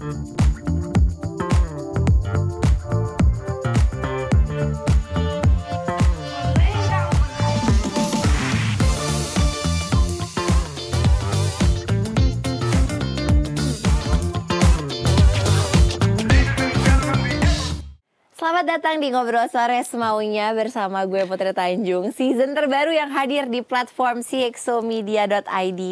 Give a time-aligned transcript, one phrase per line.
[0.00, 0.65] 嗯。
[18.76, 25.82] Datang di Ngobrol Sore Semaunya bersama gue Putri Tanjung Season terbaru yang hadir di platform cxomedia.id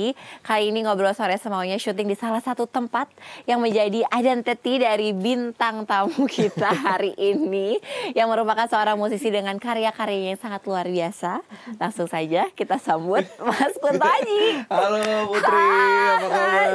[0.45, 3.09] Kali ini Ngobrol Sore Semaunya syuting di salah satu tempat
[3.49, 7.81] Yang menjadi identity dari bintang tamu kita hari ini
[8.13, 11.41] Yang merupakan seorang musisi dengan karya-karyanya yang sangat luar biasa
[11.81, 15.73] Langsung saja kita sambut Mas Kunto Aji Halo Putri,
[16.21, 16.69] apa kabar?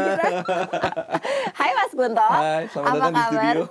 [1.53, 3.55] Hai Mas Kunto Hai, selamat Apa datang di kabar?
[3.61, 3.65] studio.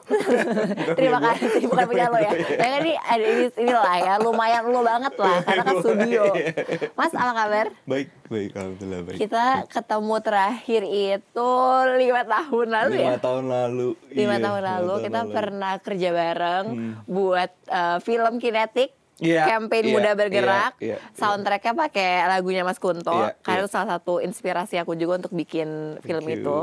[1.02, 2.27] Terima kasih, bukan punya lo ya.
[2.34, 6.24] Ya kan ini ada ini inilah ya, lumayan lo banget lah karena kan studio.
[6.98, 7.66] Mas apa kabar?
[7.88, 9.16] Baik, baik, alhamdulillah baik.
[9.18, 11.51] Kita ketemu terakhir itu
[11.96, 13.18] lima tahun lalu lima ya.
[13.20, 13.88] tahun lalu.
[14.12, 15.32] Lima iya, tahun lima lalu tahun kita lalu.
[15.34, 16.66] pernah kerja bareng
[17.09, 18.90] buat eh, film kinetik.
[19.18, 23.65] Iya, campaign iya, muda bergerak, iya, iya, soundtracknya pakai lagunya Mas Kunto, Iya, karena iya.
[23.66, 26.38] itu salah satu inspirasi aku juga untuk bikin film you.
[26.38, 26.59] itu.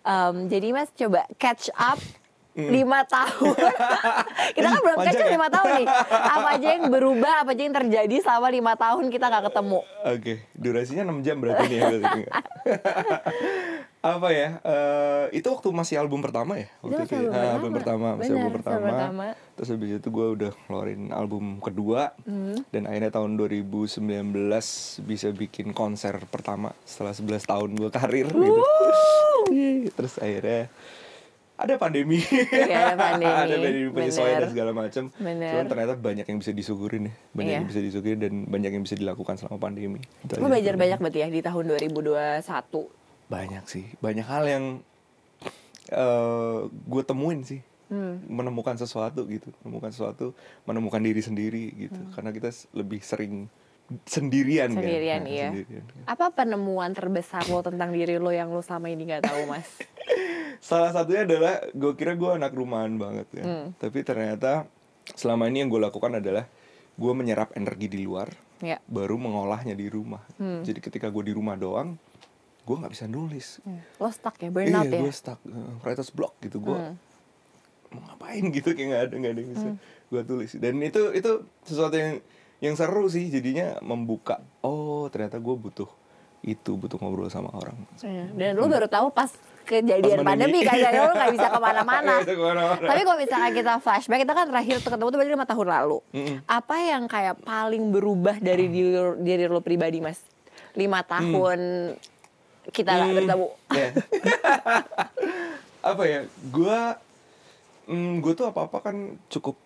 [0.00, 2.00] Em, jadi Mas coba catch up
[2.54, 3.56] lima tahun.
[4.54, 5.00] kita kan belum Hmm.
[5.02, 5.32] Panjang ya?
[5.32, 5.86] lima tahun nih.
[6.10, 9.80] Apa aja yang berubah, apa aja yang terjadi selama lima tahun kita nggak ketemu.
[10.04, 11.84] Oke, durasinya 6 jam berarti nih ya.
[11.90, 12.22] berarti.
[14.02, 14.58] Apa ya?
[14.60, 16.66] eh, itu waktu masih album pertama ya?
[16.82, 17.54] Waktu masih album Ah, pertama.
[17.54, 18.86] album pertama, masih Benar, album album pertama.
[18.90, 19.24] pertama.
[19.52, 22.56] Terus habis itu gue udah ngeluarin album kedua Hmm.
[22.68, 24.02] dan akhirnya tahun 2019
[25.00, 28.62] bisa bikin konser pertama setelah 11 tahun gue karir gitu.
[29.88, 30.66] Terus akhirnya
[31.52, 32.18] ada pandemi,
[32.50, 33.30] Iya, ada pandemi.
[33.44, 35.04] ada pandemi penyesuaian dan segala macam.
[35.12, 37.58] Cuman ternyata banyak yang bisa disyukurin ya, banyak Iya.
[37.60, 40.00] yang bisa disyukurin dan banyak yang bisa dilakukan selama pandemi.
[40.32, 40.48] Lo aja.
[40.48, 42.90] belajar banyak berarti ya di tahun 2021.
[43.28, 44.64] Banyak sih, banyak hal yang
[45.88, 47.60] eh gue temuin sih,
[47.92, 48.24] Hmm.
[48.24, 50.32] menemukan sesuatu gitu, menemukan sesuatu,
[50.64, 52.12] menemukan diri sendiri gitu, Hmm.
[52.16, 53.52] karena kita lebih sering
[54.02, 55.48] sendirian, Sendirian, kan, Nah, iya.
[55.50, 55.84] sendirian.
[56.04, 59.68] Apa penemuan terbesar lo tentang diri lo yang lo selama ini nggak tahu, Mas?
[60.62, 63.66] Salah satunya adalah gue kira gue anak rumahan banget ya, Hmm.
[63.76, 64.66] tapi ternyata
[65.12, 66.46] selama ini yang gue lakukan adalah
[66.92, 68.78] gue menyerap energi di luar, ya.
[68.84, 70.22] baru mengolahnya di rumah.
[70.36, 70.62] Hmm.
[70.62, 71.98] Jadi ketika gue di rumah doang,
[72.62, 73.58] gue nggak bisa nulis.
[73.96, 75.00] Lo stuck ya, burnout iya, ya?
[75.02, 76.62] gue stuck, uh, writer's block gitu.
[76.62, 76.94] Gue Hmm.
[77.90, 79.68] mau ngapain gitu kayak nggak ada nggak ada yang bisa
[80.08, 80.50] gue tulis.
[80.56, 81.30] Dan itu itu
[81.62, 82.22] sesuatu yang
[82.62, 84.38] yang seru sih jadinya membuka.
[84.62, 85.90] Oh ternyata gue butuh
[86.40, 87.74] itu butuh ngobrol sama orang.
[87.98, 88.26] Iya.
[88.32, 89.30] Dan lo baru tahu pas
[89.62, 90.60] kejadian Pas pandemi pandemi.
[90.64, 92.14] kan jadi lo nggak bisa ke mana-mana.
[92.22, 92.82] Bisa ke mana-mana.
[92.82, 95.98] Tapi kalau misalnya kita flashback, kita kan terakhir ketemu tuh berarti lima tahun lalu.
[96.10, 96.36] Mm-mm.
[96.44, 100.18] Apa yang kayak paling berubah dari diri, diri lo pribadi, Mas?
[100.74, 101.58] Lima tahun
[102.68, 103.18] kita nggak Hmm.
[103.18, 103.48] bertemu.
[103.72, 103.88] Ya.
[105.82, 106.20] apa ya?
[106.44, 106.78] Gue
[107.86, 108.96] mm, gue tuh apa apa kan
[109.28, 109.56] cukup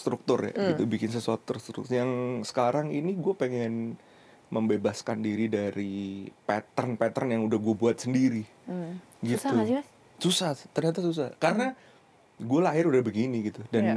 [0.00, 0.68] terstruktur ya Hmm.
[0.72, 1.92] gitu bikin sesuatu terstruktur.
[1.92, 2.10] Yang
[2.48, 4.00] sekarang ini gue pengen
[4.48, 8.42] membebaskan diri dari pattern-pattern yang udah gue buat sendiri.
[8.64, 8.96] Hmm.
[9.20, 9.44] Gitu.
[9.44, 9.88] Susah sih, Mas?
[10.16, 11.28] Susah, ternyata susah.
[11.36, 11.76] Karena
[12.34, 13.96] gue lahir udah begini gitu dan Iya.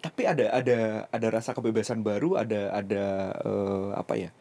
[0.00, 3.04] tapi ada ada ada rasa kebebasan baru, ada ada
[3.38, 4.32] eh, apa ya?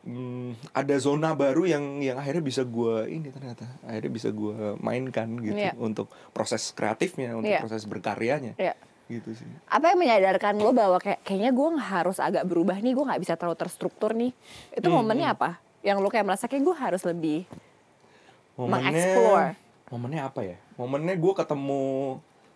[0.00, 5.28] Hmm, ada zona baru yang yang akhirnya bisa gue ini ternyata akhirnya bisa gue mainkan
[5.40, 5.72] gitu Iya.
[5.76, 7.60] untuk proses kreatifnya, untuk Iya.
[7.60, 8.76] proses berkaryanya, Iya.
[9.10, 9.46] Gitu sih.
[9.66, 13.34] Apa yang menyadarkan lo bahwa kayak kayaknya gue harus agak berubah nih, gue nggak bisa
[13.34, 14.30] terlalu terstruktur nih.
[14.70, 15.58] Itu Hmm, momennya apa?
[15.82, 17.42] Yang lo kayak merasa kayak gue harus lebih
[18.54, 19.44] Momennya, Mengeksplor.
[19.88, 20.56] momennya apa ya?
[20.76, 21.82] Momennya gue ketemu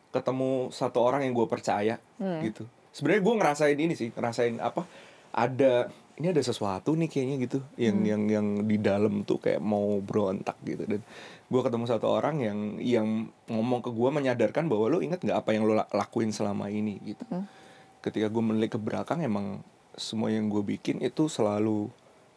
[0.08, 2.38] ketemu satu orang yang gue percaya Hmm.
[2.40, 2.68] gitu.
[2.92, 4.86] Sebenarnya gue ngerasain ini sih, ngerasain apa?
[5.32, 8.06] Ada ini ada sesuatu nih kayaknya gitu, yang Hmm.
[8.06, 10.84] yang yang di dalam tuh kayak mau berontak gitu.
[10.84, 11.02] Dan
[11.44, 13.08] gue ketemu satu orang yang yang
[13.46, 17.02] ngomong ke gue menyadarkan bahwa lo inget nggak apa yang lo la- lakuin selama ini
[17.04, 17.24] gitu.
[17.26, 17.50] Hmm.
[17.98, 19.60] Ketika gue melihat ke belakang emang
[19.94, 21.90] semua yang gue bikin itu selalu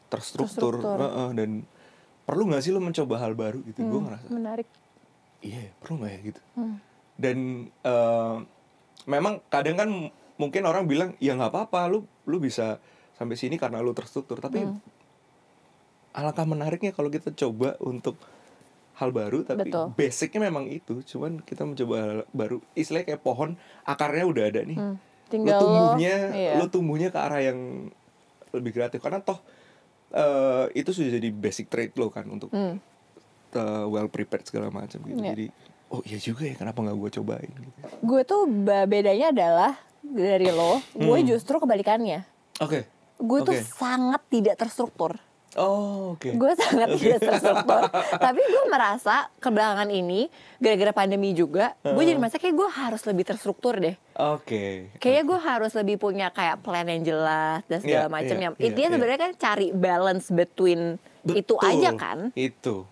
[0.07, 0.97] terstruktur, Terstruktur.
[0.99, 1.49] Heeh, dan
[2.23, 3.79] perlu nggak sih lo mencoba hal baru gitu?
[3.79, 4.67] Gue Hmm, ngerasa menarik.
[5.37, 6.77] iya perlu nggak ya gitu Hmm.
[7.13, 7.37] dan
[7.83, 8.35] eh,
[9.05, 9.89] memang kadang kan
[10.35, 12.81] mungkin orang bilang ya nggak apa-apa lu lu bisa
[13.17, 14.77] sampai sini karena lu terstruktur tapi Hmm.
[16.13, 18.17] alangkah menariknya kalau kita coba untuk
[18.95, 19.93] hal baru tapi Betul.
[19.93, 23.53] basicnya memang itu cuman kita mencoba hal baru istilahnya kayak pohon
[23.83, 24.97] akarnya udah ada nih Hmm.
[24.97, 26.51] lu Tinggal tumbuhnya iya.
[26.55, 27.91] lu tumbuhnya ke arah yang
[28.49, 29.37] lebih kreatif karena toh
[30.09, 32.79] eh, itu sudah jadi basic trait lo kan untuk Hmm.
[33.51, 35.19] uh, well prepared segala macam gitu.
[35.19, 35.35] Iya.
[35.35, 35.45] Jadi
[35.87, 37.79] oh iya juga ya kenapa nggak gue cobain gitu.
[38.01, 38.47] Gue tuh
[38.87, 41.27] bedanya adalah dari lo, gue Hmm.
[41.27, 42.23] justru kebalikannya.
[42.57, 42.87] Oke.
[43.17, 43.65] Gue tuh Oke.
[43.65, 45.17] sangat tidak terstruktur.
[45.57, 46.37] Oh, oke.
[46.37, 47.81] Gue sangat tidak terstruktur.
[48.29, 50.29] Tapi gue merasa kebelakangan ini
[50.61, 53.97] gara-gara pandemi juga, gue jadi merasa kayak gue harus lebih terstruktur deh.
[54.13, 54.93] Oke.
[55.01, 58.35] Kayaknya gue harus lebih punya kayak plan yang jelas dan segala Iya, macam.
[58.37, 58.93] iya, yang iya, intinya iya.
[58.93, 60.81] sebenarnya kan cari balance between
[61.25, 61.69] itu Betul.
[61.73, 62.17] aja kan.
[62.37, 62.85] Itu.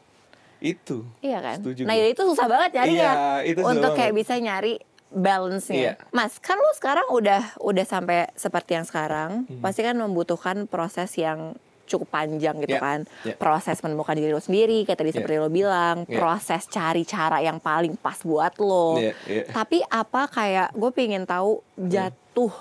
[0.58, 1.06] Itu.
[1.22, 1.58] Iya kan?
[1.62, 3.12] Setuju nah itu susah banget nyarinya.
[3.14, 4.22] Iya, itu susah Untuk kayak banget.
[4.26, 4.74] bisa nyari
[5.16, 5.96] balance-nya.
[5.96, 6.12] Iya.
[6.12, 9.64] Mas, kan lu sekarang udah udah sampai seperti yang sekarang, Hmm.
[9.64, 13.00] pasti kan membutuhkan proses yang cukup panjang gitu Iya, kan.
[13.24, 13.38] iya.
[13.38, 15.18] Proses menemukan diri lo sendiri, kayak tadi Iya.
[15.22, 16.18] seperti lo bilang, Iya.
[16.18, 18.98] proses cari cara yang paling pas buat lo.
[18.98, 19.44] Iya, iya.
[19.48, 22.60] Tapi apa kayak gue pengen tahu jatuhnya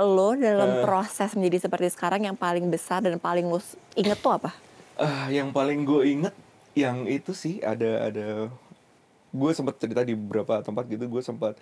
[0.00, 0.82] lo dalam Eh.
[0.82, 3.58] proses menjadi seperti sekarang yang paling besar dan paling lo
[3.94, 4.54] inget tuh apa?
[4.96, 6.34] Ah, yang paling gue inget
[6.72, 8.48] yang itu sih ada ada
[9.36, 11.54] gue sempat cerita di beberapa tempat gitu gue sempat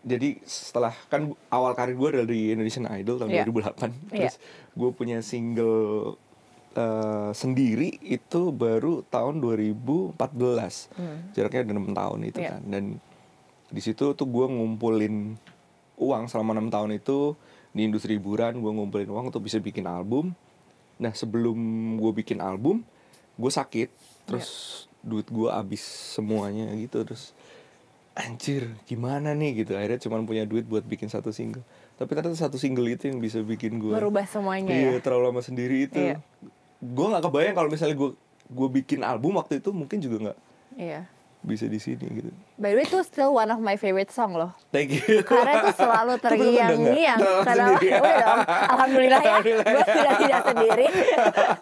[0.00, 3.44] jadi setelah kan awal karir gue dari Indonesian Idol tahun Iya.
[3.46, 3.72] 2008
[4.12, 4.28] Iya.
[4.28, 4.36] terus
[4.70, 6.14] gue punya single
[6.72, 10.92] eh, sendiri itu baru tahun 2014
[11.32, 12.44] jaraknya ada enam tahun itu Hmm.
[12.44, 12.50] Iya.
[12.50, 12.84] kan dan
[13.66, 15.34] di situ tuh gue ngumpulin
[15.96, 17.32] uang selama enam tahun itu
[17.70, 20.34] di industri hiburan gue ngumpulin uang untuk bisa bikin album
[20.94, 21.56] nah sebelum
[21.96, 22.84] gue bikin album
[23.34, 23.88] gue sakit
[24.24, 24.50] terus
[25.04, 27.36] duit gue habis semuanya gitu terus
[28.14, 31.60] anjir gimana nih gitu akhirnya cuma punya duit buat bikin satu single
[31.94, 34.98] tapi ternyata satu single itu yang bisa bikin gue Merubah semuanya iya ya.
[34.98, 36.16] terlalu lama sendiri itu Iya.
[36.80, 38.10] gue nggak kebayang kalau misalnya gue
[38.44, 40.38] gue bikin album waktu itu mungkin juga nggak
[40.74, 41.00] Iya.
[41.40, 44.54] bisa di sini gitu By the way itu still one of my favorite song loh.
[44.70, 47.18] thank you Karena itu selalu terngiang-ngiang.
[47.18, 48.40] Udah Karena udah dong.
[48.70, 49.36] Alhamdulillah ya.
[49.42, 50.86] Gue sudah tidak sendiri.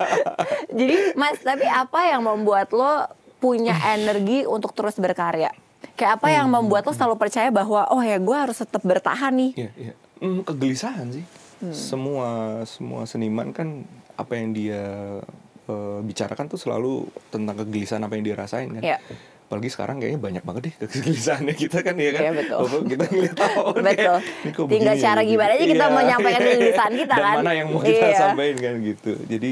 [0.79, 3.09] Jadi Mas, tapi apa yang membuat lo
[3.43, 5.51] punya energi untuk terus berkarya?
[5.99, 9.51] Kayak apa yang membuat lo selalu percaya bahwa oh ya gue harus tetap bertahan nih.
[9.59, 9.95] Iya, iya.
[10.23, 11.25] Hmm, kegelisahan sih.
[11.59, 11.75] Hmm.
[11.75, 12.29] Semua
[12.63, 13.83] semua seniman kan
[14.15, 14.83] apa yang dia
[15.65, 18.83] eh, bicarakan tuh selalu tentang kegelisahan apa yang dia rasain kan.
[18.83, 18.99] Iya.
[19.43, 22.23] Apalagi sekarang kayaknya banyak banget deh kegelisahannya kita kan ya kan.
[22.23, 22.57] Iya, betul.
[22.57, 23.85] Walaupun kita ngeliat oh, Betul.
[23.85, 26.49] kayak, "Ini kok Tinggal begini cara ya?" gimana aja kita Iya, menyampaikan iya.
[26.49, 27.35] kegelisahan kita Dan kan.
[27.37, 28.17] mana yang mau kita Iya.
[28.17, 29.13] sampaikan kan gitu.
[29.29, 29.51] Jadi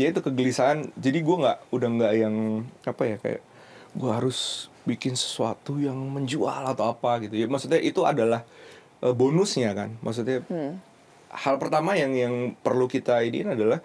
[0.00, 0.88] ya itu kegelisahan.
[0.96, 2.34] Jadi gua nggak udah nggak yang
[2.82, 3.40] apa ya kayak
[3.92, 7.44] gua harus bikin sesuatu yang menjual atau apa gitu ya.
[7.44, 8.42] Maksudnya itu adalah
[9.00, 9.92] eh, bonusnya kan.
[10.00, 10.80] Maksudnya Hmm.
[11.30, 13.78] hal pertama yang yang perlu kita ini adalah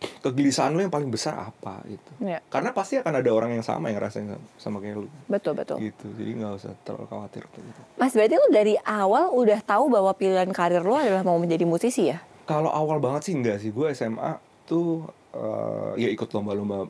[0.00, 2.12] kegelisahan lo yang paling besar apa gitu.
[2.24, 2.40] Iya.
[2.48, 5.76] Karena pasti akan ada orang yang sama yang rasain sama, sama kayak lu Betul betul.
[5.76, 6.08] gitu.
[6.16, 7.80] Jadi nggak usah terlalu khawatir tuh gitu.
[7.94, 12.08] Mas berarti lo dari awal udah tahu bahwa pilihan karir lo adalah mau menjadi musisi
[12.08, 12.18] ya?
[12.48, 13.70] Kalau awal banget sih enggak sih.
[13.70, 16.86] Gue SMA tuh eh, ya ikut lomba-lomba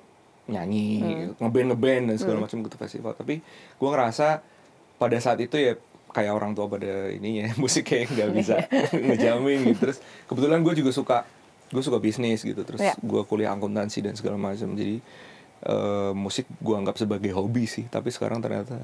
[0.46, 0.98] nyanyi,
[1.38, 3.14] ngeband ngeband dan segala macam gitu festival.
[3.14, 3.38] Tapi
[3.76, 4.42] gue ngerasa
[4.96, 5.78] pada saat itu ya
[6.10, 8.56] kayak orang tua pada ininya musik kayak nggak bisa
[9.06, 9.78] ngejamin gitu.
[9.86, 11.18] Terus kebetulan gue juga suka
[11.70, 12.66] gue suka bisnis gitu.
[12.66, 12.94] Terus Iya.
[12.98, 14.74] gue kuliah akuntansi dan segala macam.
[14.74, 14.98] Jadi
[15.62, 17.86] eh, musik gue anggap sebagai hobi sih.
[17.86, 18.74] Tapi sekarang ternyata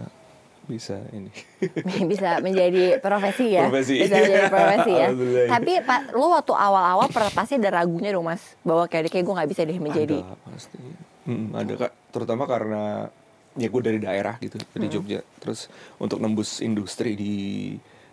[0.67, 1.31] bisa ini.
[2.13, 4.03] bisa menjadi profesi ya Profesi.
[4.03, 5.09] bisa menjadi profesi ya
[5.49, 9.51] tapi pak lu waktu awal-awal pasti ada ragunya dong mas bahwa kayak kayak gue nggak
[9.51, 10.79] bisa deh menjadi Ada pasti.
[11.27, 13.11] Mm, ada kak, terutama karena
[13.55, 14.71] ya gue dari daerah gitu, Hmm.
[14.73, 15.21] dari Jogja.
[15.37, 15.67] Terus
[15.97, 17.35] untuk nembus industri di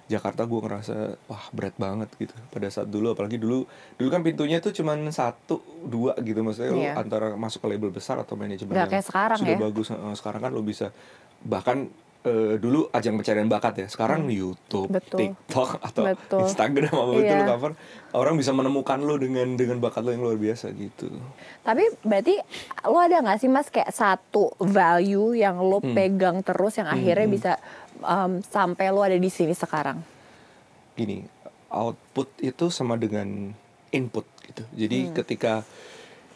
[0.03, 2.33] Jakarta gue ngerasa wah berat banget gitu.
[2.50, 6.81] Pada saat dulu, apalagi dulu, dulu kan pintunya tuh cuman satu, dua gitu maksudnya lu
[6.81, 6.94] Iya.
[6.97, 9.61] antara masuk ke label besar atau manajemen yang kayak sekarang sudah ya.
[9.61, 9.88] bagus.
[10.15, 10.89] Sekarang kan lo bisa
[11.39, 11.94] bahkan
[12.24, 13.88] eh, dulu ajang pencarian bakat ya.
[13.88, 14.98] Sekarang YouTube, Hmm.
[14.98, 15.18] Betul.
[15.20, 16.39] TikTok atau Betul.
[16.44, 17.38] Instagram apa itu Iya.
[17.38, 17.72] lo cover,
[18.13, 21.12] orang bisa menemukan lo dengan dengan bakat lo yang luar biasa gitu.
[21.62, 22.36] tapi berarti
[22.84, 25.92] lo ada nggak sih mas kayak satu value yang lo Hmm.
[25.92, 27.51] pegang terus yang akhirnya bisa
[28.00, 30.03] um, sampai lo ada di sini sekarang
[30.94, 31.24] gini
[31.70, 33.51] output itu sama dengan
[33.89, 35.63] input gitu jadi ketika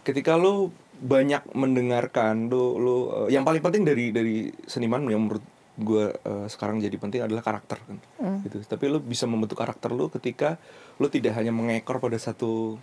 [0.01, 5.43] ketika lo banyak mendengarkan lo lo eh, yang paling penting dari dari seniman yang menurut
[5.77, 7.97] gue eh, sekarang jadi penting adalah karakter kan.
[8.41, 8.65] Gitu.
[8.65, 10.57] Tapi lo bisa membentuk karakter lo ketika
[10.97, 12.81] lo tidak hanya mengekor pada satu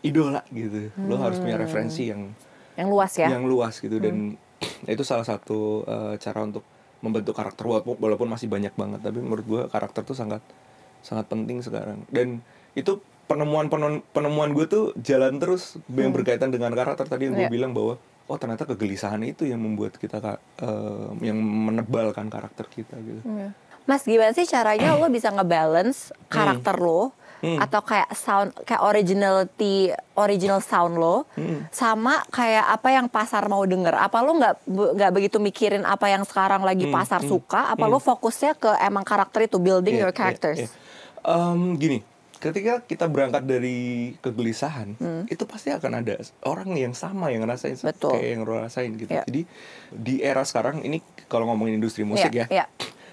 [0.00, 0.94] idola gitu.
[1.02, 2.30] Lo harus punya referensi yang
[2.76, 3.26] yang luas ya?
[3.32, 3.98] yang luas gitu.
[3.98, 4.38] Dan
[4.86, 6.62] itu salah satu eh, cara untuk
[7.02, 9.02] membentuk karakter walaupun, walaupun masih banyak banget.
[9.02, 10.40] Tapi menurut gue karakter tuh sangat
[11.02, 12.06] sangat penting sekarang.
[12.08, 12.40] Dan
[12.78, 13.66] itu penemuan
[14.14, 17.52] penemuan, gue tuh jalan terus yang berkaitan dengan karakter tadi yang gue Iya.
[17.52, 20.18] bilang bahwa oh ternyata kegelisahan itu yang membuat kita
[20.58, 23.50] eh, yang menebalkan karakter kita gitu Iya.
[23.86, 27.60] Mas gimana sih caranya lo bisa ngebalance karakter lo Hmm.
[27.60, 31.68] atau kayak sound kayak originality original sound lo Hmm.
[31.68, 36.24] sama kayak apa yang pasar mau denger apa lo nggak nggak begitu mikirin apa yang
[36.24, 40.14] sekarang lagi Hmm, pasar suka apa lo fokusnya ke emang karakter itu building Iya, your
[40.16, 40.68] iya, characters iya.
[41.22, 41.98] Em, gini,
[42.46, 43.78] ketika kita berangkat dari
[44.16, 44.94] kegelisahan
[45.26, 47.88] itu pasti akan ada orang yang sama yang ngerasain Hmm.
[47.88, 48.12] Betul.
[48.12, 49.22] kayak yang lo rasain gitu Ya.
[49.22, 49.42] jadi
[49.90, 52.64] di era sekarang ini kalau ngomongin industri musik Iya, ya iya.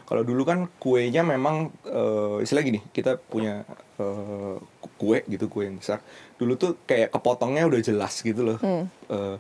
[0.04, 3.64] kalau dulu kan kuenya memang eh, istilah gini kita punya
[3.96, 4.56] eh,
[4.96, 6.00] kue gitu kue yang besar
[6.36, 8.86] dulu tuh kayak kepotongnya udah jelas gitu loh Hmm.
[9.08, 9.38] Eh,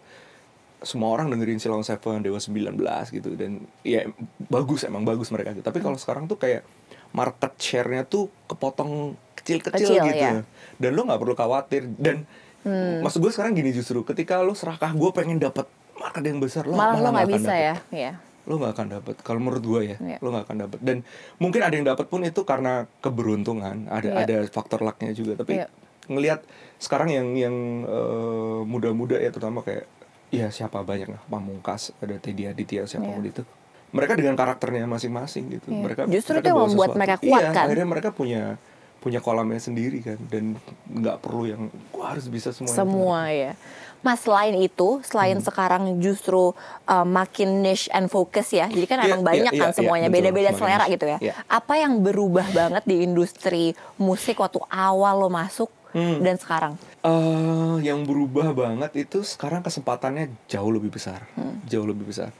[0.81, 2.75] semua orang dengerin Silong Seven Dewa 19
[3.09, 4.03] gitu dan ya
[4.43, 5.63] bagus emang bagus mereka gitu.
[5.63, 5.87] Tapi Hmm.
[5.87, 6.67] kalau sekarang tuh kayak
[7.11, 10.23] market share-nya tuh kepotong kecil-kecil Kecil, gitu.
[10.23, 10.31] ya.
[10.79, 12.23] Dan lo nggak perlu khawatir dan
[12.63, 13.03] Hmm.
[13.03, 16.73] maksud gue sekarang gini justru ketika lo serakah gue pengen dapat market yang besar lo
[16.73, 17.59] Malah lo nggak bisa dapet.
[17.59, 17.75] ya.
[17.91, 18.11] Iya.
[18.43, 19.15] Lo nggak akan dapat.
[19.19, 20.17] Kalau menurut gue ya, Iya.
[20.17, 20.79] lo nggak akan dapat.
[20.79, 20.97] Dan
[21.37, 23.87] mungkin ada yang dapat pun itu karena keberuntungan.
[23.89, 24.15] Ada Iya.
[24.17, 25.35] ada faktor lucknya juga.
[25.37, 25.67] Tapi Iya.
[26.05, 26.39] ngelihat
[26.77, 29.83] sekarang yang yang eh, muda-muda ya terutama kayak
[30.29, 33.31] ya siapa banyak lah Pamungkas ada Teddy Aditya siapa pun Iya.
[33.33, 33.43] itu
[33.91, 35.79] mereka dengan karakternya masing-masing gitu Iya.
[35.79, 36.97] mereka Justru mereka itu yang membuat sesuatu.
[36.97, 37.65] mereka kuat, iya, kan?
[37.67, 38.43] akhirnya mereka punya
[39.03, 40.55] punya kolamnya sendiri kan dan
[40.87, 43.53] nggak perlu yang gua harus bisa semua Semua ya.
[43.99, 45.45] Mas selain itu, selain Hmm.
[45.45, 46.51] sekarang justru
[46.85, 48.67] uh, makin niche and focus ya.
[48.67, 50.93] Jadi kan Iya, emang banyak iya, kan iya, semuanya, beda-beda selera niche.
[50.93, 51.17] gitu ya.
[51.21, 51.33] Iya.
[51.47, 56.19] Apa yang berubah banget di industri musik waktu awal lo masuk Hmm.
[56.19, 56.73] dan sekarang?
[56.99, 61.63] Eh, yang berubah banget itu sekarang kesempatannya jauh lebih besar, Hmm.
[61.63, 62.35] jauh lebih besar.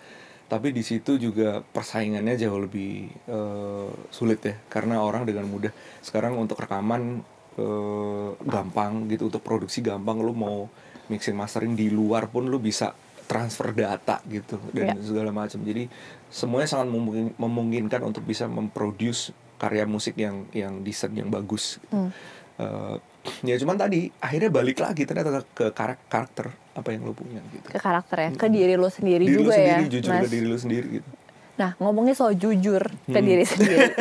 [0.53, 5.73] Tapi di situ juga persaingannya jauh lebih eh, sulit ya, karena orang dengan mudah
[6.05, 7.25] sekarang untuk rekaman
[7.57, 10.21] eh, gampang gitu, untuk produksi gampang.
[10.21, 10.69] Lu mau
[11.09, 12.93] mixing mastering di luar pun lu bisa
[13.25, 15.01] transfer data gitu dan Ya.
[15.01, 15.57] segala macam.
[15.65, 15.89] Jadi
[16.29, 21.81] semuanya sangat memungkin- memungkinkan untuk bisa memproduce karya musik yang yang decent, yang bagus.
[21.81, 22.13] gitu.
[22.61, 22.97] Eh,
[23.41, 27.67] ya cuman tadi akhirnya balik lagi ternyata ke karak- karakter apa yang lo punya gitu
[27.67, 30.21] Ke karakter ya, ke diri lo sendiri diri lo juga sendiri ya, jujur Mas.
[30.21, 31.11] ke diri lo sendiri gitu
[31.53, 33.21] Nah, ngomongin soal jujur ke Hmm.
[33.21, 33.93] diri sendiri.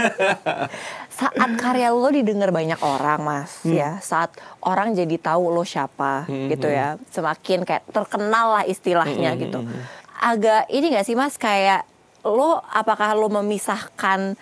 [1.12, 3.76] saat karya lo didengar banyak orang, Mas, Hmm.
[3.76, 3.91] ya.
[4.00, 6.73] Saat orang jadi tahu lo siapa, Hmm, gitu hmm.
[6.73, 6.87] ya.
[7.09, 9.59] Semakin kayak terkenal lah istilahnya Hmm, hmm, gitu.
[9.61, 9.83] hmm.
[10.25, 11.85] Agak ini gak sih, Mas, kayak
[12.25, 14.33] lo apakah lo memisahkan.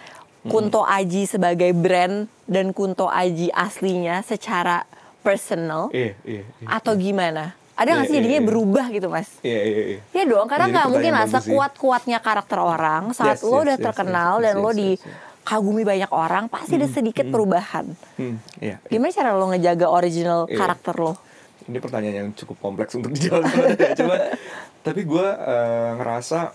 [0.42, 4.88] Kunto Aji sebagai brand dan Kunto Aji aslinya secara
[5.20, 7.52] personal iya iya iya atau gimana?
[7.74, 8.48] Ada nggak Iya, sih iya, jadinya iya.
[8.48, 9.28] berubah gitu, Mas?
[9.40, 11.34] iya iya iya Iya dong, karena nggak mungkin lah sih.
[11.34, 14.76] sekuat-kuatnya karakter orang saat Yes, lo yes, udah yes, terkenal yes, dan yes, lo yes,
[14.76, 17.88] yes, dikagumi banyak orang, pasti ada sedikit perubahan.
[18.16, 18.86] Hmm, iya, iya.
[18.86, 20.56] Gimana cara lo ngejaga original Iya.
[20.56, 21.14] karakter lo?
[21.62, 23.46] ini pertanyaan yang cukup kompleks untuk dijawab.
[23.94, 24.16] Cuma
[24.86, 26.50] tapi gue eh, ngerasa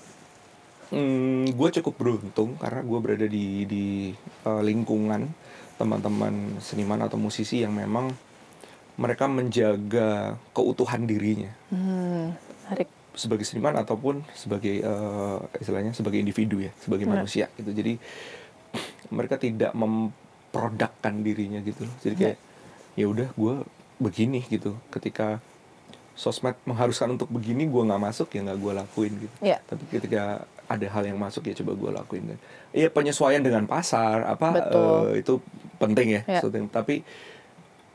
[0.87, 3.85] hmm, gue cukup beruntung karena gue berada di di
[4.41, 5.25] eh, lingkungan
[5.75, 8.11] teman-teman seniman atau musisi yang memang
[8.95, 10.09] mereka menjaga
[10.49, 12.31] keutuhan dirinya Hmm,
[12.63, 12.87] menarik.
[13.13, 17.23] sebagai seniman ataupun sebagai eh, istilahnya sebagai individu ya sebagai Benar.
[17.23, 17.95] manusia gitu jadi
[19.09, 22.37] mereka tidak memprodukkan dirinya gitu loh jadi kayak
[22.95, 23.53] ya udah gue
[23.97, 25.39] begini gitu ketika
[26.13, 29.59] sosmed mengharuskan untuk begini gue nggak masuk ya nggak gue lakuin gitu Iya.
[29.61, 32.39] tapi ketika ada hal yang masuk ya coba gue lakuin kan
[32.71, 34.81] iya penyesuaian dengan pasar apa Betul.
[35.13, 35.33] eh, itu
[35.75, 36.41] penting ya Iya.
[36.41, 36.65] penting.
[36.67, 36.95] tapi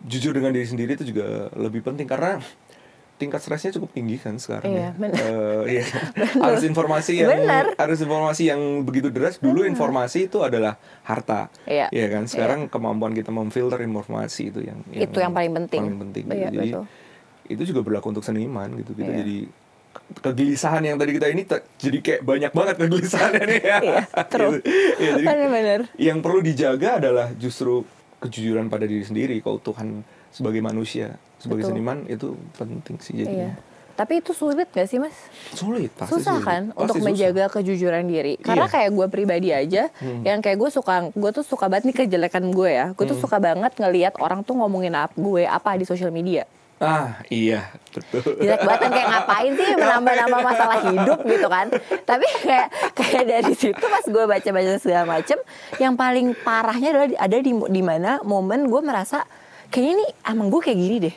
[0.01, 2.41] jujur dengan diri sendiri itu juga lebih penting karena
[3.21, 5.13] tingkat stresnya cukup tinggi kan sekarang Iya, ya.
[5.69, 5.85] iya.
[6.47, 7.77] harus informasi yang Benar.
[7.77, 11.93] harus informasi yang begitu deras dulu informasi itu adalah harta Iya.
[11.93, 15.81] ya kan sekarang kemampuan kita memfilter informasi itu yang, Itu yang paling penting.
[15.85, 16.57] paling penting Iya, gitu.
[16.57, 16.85] jadi betul.
[17.51, 19.19] itu juga berlaku untuk seniman gitu kita Iya.
[19.21, 19.39] jadi
[20.17, 21.43] kegelisahan yang tadi kita ini
[21.77, 24.53] jadi kayak banyak banget kegelisahannya nih ya Iya, true.
[24.53, 24.69] Gitu.
[24.97, 25.81] Iya, jadi Bener-bener.
[25.97, 27.87] yang perlu dijaga adalah justru
[28.19, 31.73] kejujuran pada diri sendiri keutuhan sebagai manusia sebagai Betul.
[31.75, 33.25] seniman itu penting sih Iya.
[33.25, 33.53] jadinya
[33.91, 35.13] Tapi itu sulit gak sih mas?
[35.53, 36.47] sulit pasti susah sulit.
[36.47, 37.07] kan Pasti untuk susah.
[37.07, 38.35] menjaga kejujuran diri.
[38.39, 38.73] Karena Iya.
[38.73, 40.25] kayak gue pribadi aja, Hmm.
[40.25, 42.87] yang kayak gue suka, gue tuh suka banget nih kejelekan gue ya.
[42.91, 43.21] Gue tuh Hmm.
[43.21, 46.49] suka banget ngelihat orang tuh ngomongin gue apa di sosial media.
[46.81, 48.41] Ah iya betul.
[48.41, 51.67] Jelek banget kan kayak ngapain sih menambah-nambah masalah hidup gitu kan.
[52.09, 55.37] Tapi kayak kayak dari situ pas gue baca-baca segala macem
[55.77, 59.29] yang paling parahnya adalah ada di di mana momen gue merasa
[59.69, 61.17] kayaknya nih emang gue kayak gini deh.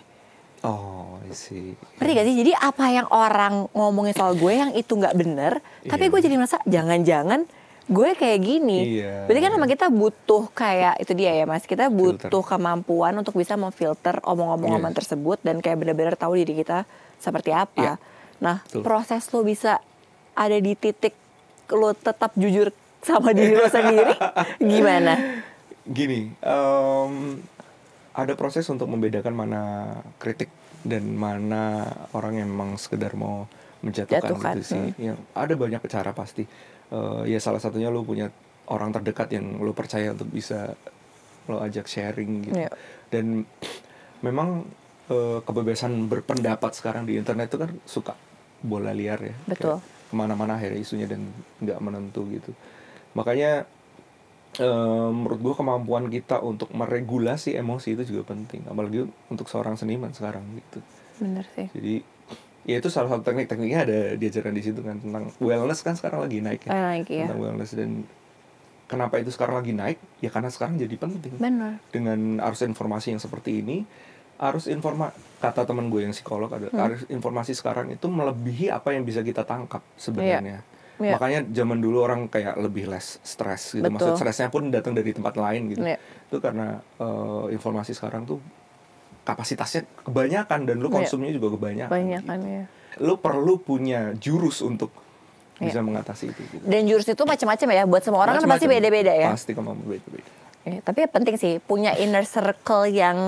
[0.64, 2.36] Oh sih ngerti gak sih?
[2.40, 6.12] Jadi apa yang orang ngomongin soal gue yang itu nggak bener tapi Iya.
[6.14, 7.42] gue jadi merasa jangan-jangan
[7.84, 9.28] gue kayak gini Iya.
[9.28, 13.60] berarti kan emang kita butuh kayak itu dia ya mas kita butuh kemampuan untuk bisa
[13.60, 14.98] memfilter omong-omongan Iya.
[14.98, 16.88] tersebut dan kayak benar-benar tahu diri kita
[17.20, 17.96] seperti apa Iya.
[18.40, 18.88] nah Betul.
[18.88, 19.84] proses lo bisa
[20.34, 21.12] ada di titik
[21.70, 22.72] lo tetap jujur
[23.04, 24.16] sama diri lo sendiri
[24.64, 25.44] gimana
[25.84, 27.14] gini em,
[28.14, 29.62] ada proses untuk membedakan mana
[30.18, 30.48] kritik
[30.84, 33.44] dan mana orang yang memang sekedar mau
[33.84, 36.48] menjatuhkan Jatuhkan, gitu sih yang ada banyak cara pasti
[36.94, 38.30] Eh, ya salah satunya lu punya
[38.70, 40.78] orang terdekat yang lu percaya untuk bisa
[41.50, 42.56] lo ajak sharing gitu.
[42.56, 42.72] Iya.
[43.12, 43.44] dan
[44.24, 44.64] memang
[45.10, 48.14] eh, kebebasan berpendapat sekarang di internet itu kan suka
[48.62, 49.36] bola liar ya.
[49.50, 49.82] Betul.
[49.82, 52.54] Kayak ke mana-mana akhirnya isunya dan nggak menentu gitu.
[53.18, 53.66] Makanya
[54.62, 58.70] eh, menurut gua kemampuan kita untuk meregulasi emosi itu juga penting.
[58.70, 60.80] Apalagi untuk seorang seniman sekarang gitu.
[61.20, 61.68] Bener sih.
[61.74, 61.96] Jadi
[62.64, 66.40] ya itu salah satu teknik-tekniknya ada diajarkan di situ kan tentang wellness kan sekarang lagi
[66.40, 66.72] naik ya.
[66.72, 68.08] Eh, lagi ya tentang wellness dan
[68.86, 69.98] kenapa itu sekarang lagi naik?
[70.20, 71.36] Ya karena sekarang jadi penting.
[71.36, 73.84] Bener dengan arus informasi yang seperti ini
[74.36, 76.84] arus informa kata teman gue yang psikolog ada Hmm.
[76.84, 80.64] arus informasi sekarang itu melebihi apa yang bisa kita tangkap sebenarnya.
[80.94, 81.18] Iya.
[81.18, 83.84] makanya zaman dulu orang kayak lebih less stres gitu.
[83.84, 84.20] Maksud Betul.
[84.24, 85.82] stresnya pun datang dari tempat lain gitu.
[85.82, 85.98] Iya.
[86.00, 88.40] itu karena eh, informasi sekarang tuh
[89.24, 90.96] kapasitasnya kebanyakan dan lu Iya.
[90.98, 92.48] konsumnya juga kebanyakan banyak gitu.
[92.48, 92.64] ya
[93.00, 94.94] lu perlu punya jurus untuk
[95.56, 95.66] Iya.
[95.66, 96.64] bisa mengatasi itu gitu.
[96.64, 100.32] dan jurus itu macam-macam ya buat semua orang kan pasti beda-beda ya pasti kemampuan beda-beda
[100.64, 103.20] Eh, tapi penting sih punya inner circle yang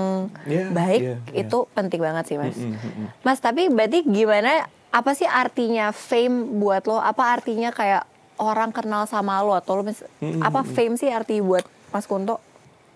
[0.42, 1.44] Iya, baik iya, iya.
[1.44, 2.56] itu penting banget sih mas.
[2.56, 3.08] Mm-mm, mm-mm.
[3.20, 4.64] Mas tapi berarti gimana?
[4.88, 6.96] Apa sih artinya fame buat lo?
[6.96, 11.44] Apa artinya kayak orang kenal sama lo atau lo mis- Mm-mm, apa fame sih arti
[11.44, 11.60] buat
[11.92, 12.40] Mas Kunto?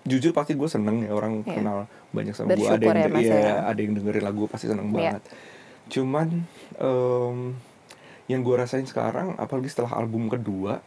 [0.02, 1.54] Jujur pasti gue seneng ya orang Iya.
[1.54, 1.78] kenal
[2.11, 3.54] banyak sama gue ada yang ya, iya, ya.
[3.69, 5.21] ada yang dengerin lagu pasti seneng Iya.
[5.21, 5.23] banget
[5.90, 6.28] cuman
[6.78, 7.38] em,
[8.26, 10.80] yang gue rasain sekarang apalagi setelah album kedua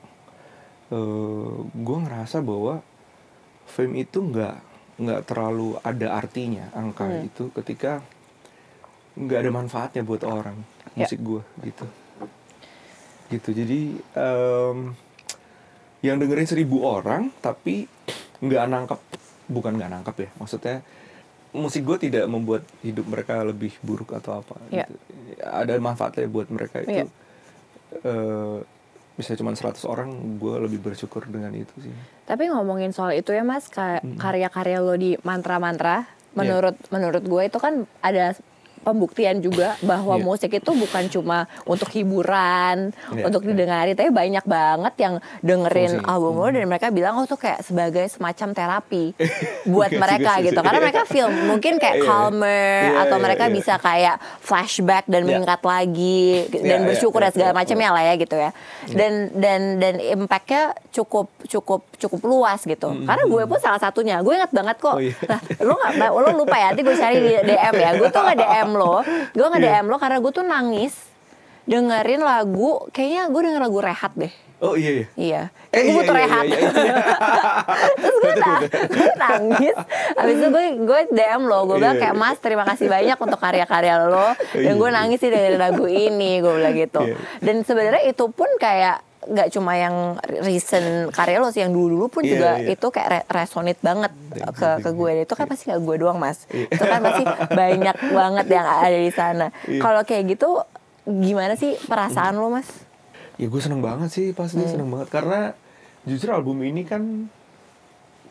[0.89, 2.79] eh gue ngerasa bahwa
[3.65, 4.55] fame itu nggak
[4.93, 7.25] nggak terlalu ada artinya angka Hmm.
[7.25, 8.01] itu ketika
[9.13, 10.57] nggak ada manfaatnya buat orang
[10.93, 11.05] Ya.
[11.05, 11.85] musik gue gitu
[13.29, 13.81] gitu jadi
[14.13, 14.77] em,
[16.01, 17.87] yang dengerin seribu orang tapi
[18.43, 18.99] nggak nangkep
[19.47, 20.77] bukan nggak nangkep ya maksudnya
[21.53, 24.83] musik gue tidak membuat hidup mereka lebih buruk atau apa Iya.
[24.83, 24.97] gitu.
[25.39, 27.05] ada manfaatnya buat mereka itu Iya.
[28.03, 28.57] eh
[29.13, 33.45] bisa cuma 100 orang gue lebih bersyukur dengan itu sih Tapi ngomongin soal itu ya
[33.45, 36.33] Mas, ka- karya-karya lo di mantra-mantra, Iya.
[36.33, 38.33] menurut menurut gue itu kan ada
[38.83, 40.23] pembuktian juga bahwa Iya.
[40.23, 43.49] musik itu bukan cuma untuk hiburan, Iya, untuk iya.
[43.49, 46.05] didengari, tapi banyak banget yang dengerin Fungsi.
[46.05, 46.53] album lo Hmm.
[46.53, 49.05] dan mereka bilang oh tuh kayak sebagai semacam terapi
[49.65, 50.59] buat Iya mereka juga sih, gitu.
[50.59, 52.09] Karena mereka feel mungkin kayak Iya, iya.
[52.09, 53.53] calmer Iya, atau iya, mereka iya.
[53.53, 55.27] bisa kayak flashback dan Iya.
[55.29, 58.49] mengingat lagi dan Iya, iya, bersyukur iya, dan segala iya, macamnya lah ya gitu ya.
[58.85, 62.91] Dan dan dan impactnya cukup cukup cukup luas gitu.
[62.99, 64.19] Karena gue pun salah satunya.
[64.19, 64.93] Gue ingat banget kok.
[64.93, 65.15] Oh, iya.
[65.23, 66.67] Nah, lo nggak lo lupa ya?
[66.69, 67.89] Nanti gue cari di DM ya.
[67.95, 69.01] Gue tuh nge DM lo.
[69.29, 70.93] Gue nge DM lo karena gue tuh nangis
[71.63, 72.87] dengerin lagu.
[72.89, 74.33] Kayaknya gue denger lagu Rehat deh.
[74.59, 75.41] oh iya iya Iya.
[75.69, 76.43] Eh, Kayak gue iya, butuh iya, rehat.
[76.45, 76.95] iya, iya.
[77.99, 79.75] Terus gue, na- gue nangis.
[80.13, 82.23] Habis itu gue gue DM lo, gue bilang Iya, kayak iya.
[82.23, 84.31] Mas terima kasih banyak untuk karya-karya lo.
[84.53, 84.95] Dan Iya, gue iya.
[84.95, 87.01] nangis sih dari lagu ini, gue bilang gitu.
[87.01, 87.15] Iya.
[87.39, 89.95] Dan sebenarnya itu pun kayak nggak cuma yang
[90.39, 92.67] recent karya lo sih yang dulu dulu pun Iya, juga iya.
[92.71, 96.17] itu kayak re- resonate banget you, ke ke gue itu kan pasti nggak gue doang
[96.17, 96.67] mas Iya.
[96.67, 99.79] itu kan pasti banyak banget yang ada di sana Iya.
[99.79, 100.49] kalau kayak gitu
[101.03, 102.67] gimana sih perasaan lo mas
[103.35, 104.69] ya gue seneng banget sih pasti Hmm.
[104.69, 105.39] seneng banget karena
[106.03, 107.01] jujur album ini kan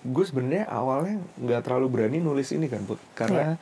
[0.03, 3.55] gue sebenarnya awalnya nggak terlalu berani nulis ini kan Put karena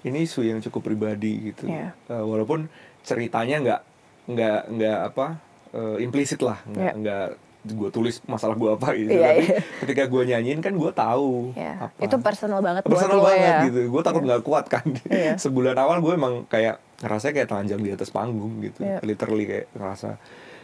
[0.00, 1.92] ini isu yang cukup pribadi gitu Iya.
[2.06, 3.80] Eh, walaupun ceritanya nggak
[4.28, 5.26] nggak nggak apa
[5.72, 6.58] eh, implisit lah.
[6.64, 6.92] Nggak Iya.
[6.96, 7.28] nggak
[7.60, 9.12] gue tulis masalah gue apa gitu.
[9.12, 9.60] Iya, tapi iya.
[9.84, 12.00] ketika gue nyanyiin kan gue tahu ya apa.
[12.00, 13.58] Itu personal banget buat personal lo banget ya.
[13.68, 13.78] gitu.
[13.92, 14.86] Gue takut nggak kuat kan.
[15.12, 15.36] Iya.
[15.36, 18.80] sebulan awal gue emang kayak ngerasa kayak telanjang di atas panggung gitu.
[18.80, 19.04] Iya.
[19.04, 20.16] literally kayak ngerasa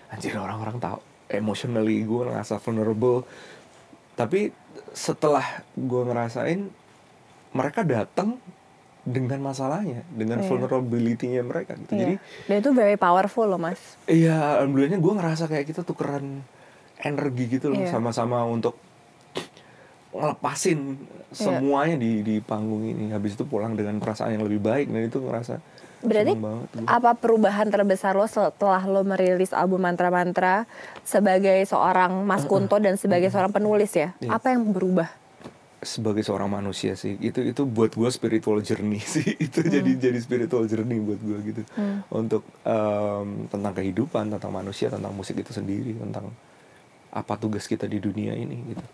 [0.08, 0.98] anjir orang-orang tahu.
[1.28, 3.28] Emotionally gue ngerasa vulnerable.
[4.16, 4.48] Tapi
[4.96, 5.44] setelah
[5.76, 6.72] gue ngerasain
[7.52, 8.40] mereka datang
[9.06, 10.50] dengan masalahnya dengan Iya.
[10.50, 12.00] vulnerability-nya mereka gitu Iya.
[12.02, 12.14] jadi
[12.50, 16.42] dan itu very powerful loh mas iya alhamdulillahnya gue ngerasa kayak kita tukeran
[16.98, 17.94] energi gitu loh Iya.
[17.94, 18.74] sama-sama untuk
[20.10, 20.98] ngelepasin
[21.30, 21.32] Iya.
[21.32, 25.22] semuanya di di panggung ini habis itu pulang dengan perasaan yang lebih baik dan itu
[25.22, 25.62] ngerasa
[25.96, 26.36] Berarti
[26.86, 30.68] apa perubahan terbesar lo setelah lo merilis album mantra-mantra
[31.02, 34.12] sebagai seorang Mas Kunto dan sebagai seorang penulis ya?
[34.20, 34.36] Iya.
[34.36, 35.08] Apa yang berubah?
[35.86, 40.66] Sebagai seorang manusia sih itu itu buat gue spiritual journey sih itu jadi jadi spiritual
[40.66, 42.02] journey buat gue gitu Hmm.
[42.10, 46.34] untuk em, tentang kehidupan tentang manusia tentang musik itu sendiri tentang
[47.08, 48.84] apa tugas kita di dunia ini gitu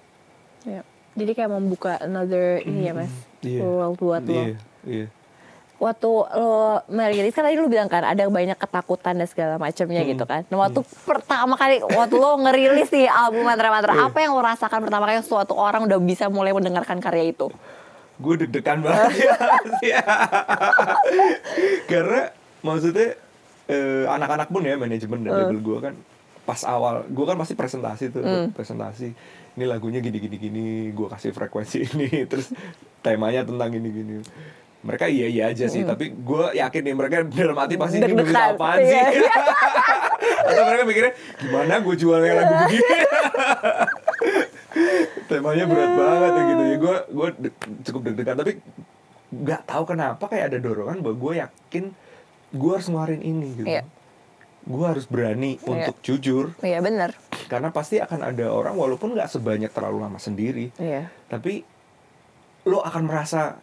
[0.63, 0.87] Ya.
[1.13, 3.11] Jadi kayak membuka another ini ya mas,
[3.43, 3.61] Iya.
[3.61, 4.31] world buat lo.
[4.31, 5.07] iya iya
[5.83, 6.55] Waktu lo
[6.87, 10.11] merilis kan tadi lo bilang kan ada banyak ketakutan dan segala macamnya Hmm.
[10.11, 10.47] gitu kan.
[10.47, 14.07] Nah waktu pertama kali waktu lo ngerilis nih album mantra-mantra, Iya.
[14.07, 17.51] apa yang lo rasakan pertama kali suatu orang udah bisa mulai mendengarkan karya itu?
[18.15, 19.35] gue deg-degan banget
[19.83, 19.99] ya
[21.91, 23.19] karena maksudnya
[23.67, 25.95] eh, anak-anak pun ya manajemen dan label gue kan
[26.43, 28.47] pas awal gue kan pasti presentasi tuh Hmm.
[28.51, 29.15] presentasi
[29.53, 32.51] ini lagunya gini gini gini gue kasih frekuensi ini terus
[33.01, 34.15] temanya tentang gini gini
[34.83, 38.19] mereka iya iya aja sih tapi gue yakin nih mereka dalam hati pasti ini Hmm.
[38.19, 39.31] Berita apaan sih Iya.
[40.49, 42.97] atau mereka mikirnya gimana gue jualnya lagu begini
[45.29, 47.29] temanya berat banget ya gitu ya gue gue
[47.83, 48.53] cukup deg-degan tapi
[49.33, 51.85] nggak tahu kenapa kayak ada dorongan bahwa gue yakin
[52.53, 53.83] gue harus ngeluarin ini gitu Iya.
[54.63, 55.65] gue harus berani Iya.
[55.65, 57.11] untuk jujur Iya bener.
[57.47, 61.09] karena pasti akan ada orang walaupun nggak sebanyak terlalu lama sendiri Iya.
[61.27, 61.61] tapi
[62.65, 63.59] lo akan merasa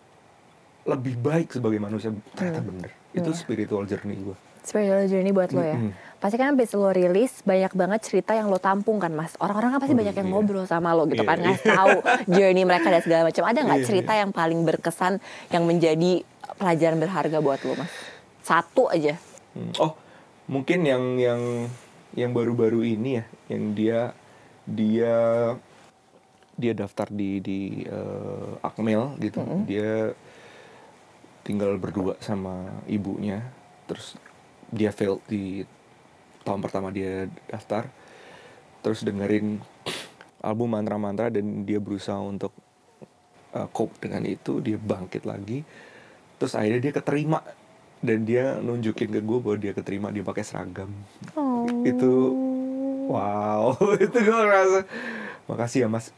[0.90, 3.38] lebih baik sebagai manusia ternyata bener itu Iya.
[3.38, 5.74] spiritual journey gue Spiritual journey buat lo ya.
[5.74, 5.96] Mm-mm.
[6.20, 9.34] Pasti kan abis lo rilis banyak banget cerita yang lo tampung kan mas.
[9.40, 10.36] Orang-orang kan pasti Waduh, banyak yang iya.
[10.36, 11.46] ngobrol sama lo gitu Iya, kan iya.
[11.48, 11.90] ngasih tahu
[12.36, 13.44] journey mereka dan segala macam.
[13.48, 15.14] Ada nggak Iya, cerita yang paling berkesan
[15.50, 16.12] yang menjadi
[16.60, 17.90] pelajaran berharga buat lo mas?
[18.44, 19.16] Satu aja.
[19.56, 19.74] Hmm.
[19.80, 19.96] Oh,
[20.46, 21.42] mungkin yang yang
[22.14, 24.00] yang baru-baru ini ya, yang dia
[24.68, 25.16] dia
[26.54, 29.40] dia daftar di di eh, Akmil gitu.
[29.66, 30.14] Dia
[31.50, 33.42] tinggal berdua sama ibunya.
[33.90, 34.14] Terus
[34.70, 35.66] dia failed di
[36.46, 37.90] tahun pertama dia daftar.
[38.86, 39.58] Terus dengerin
[40.46, 42.54] album mantra-mantra dan dia berusaha untuk
[43.58, 45.66] uh, cope dengan itu, dia bangkit lagi.
[46.38, 47.42] Terus akhirnya dia keterima
[48.00, 50.94] dan dia nunjukin ke gue bahwa dia keterima dia pakai seragam.
[51.34, 51.66] Oh.
[51.84, 52.14] Itu
[53.10, 53.74] wow,
[54.06, 54.86] itu gue ngerasa
[55.50, 56.14] makasih ya mas.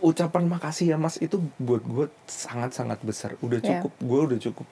[0.00, 3.34] Ucapan makasih ya mas itu buat gue sangat-sangat besar.
[3.40, 3.82] Udah Iya.
[3.82, 4.66] cukup, gue udah cukup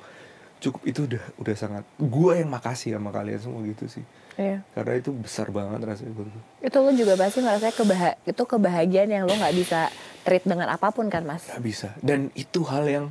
[0.59, 4.03] cukup itu udah udah sangat gue yang makasih sama kalian semua gitu sih
[4.35, 4.67] Iya.
[4.75, 9.07] karena itu besar banget rasanya buat gue Itu lo juga pasti ngerasa kebah itu kebahagiaan
[9.07, 9.87] yang lo nggak bisa
[10.27, 11.47] treat dengan apa pun kan mas?
[11.47, 13.07] nggak bisa dan itu hal yang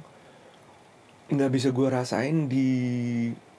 [1.27, 2.67] nggak bisa gue rasain di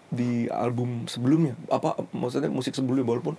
[0.09, 3.37] di album sebelumnya apa maksudnya musik sebelumnya walaupun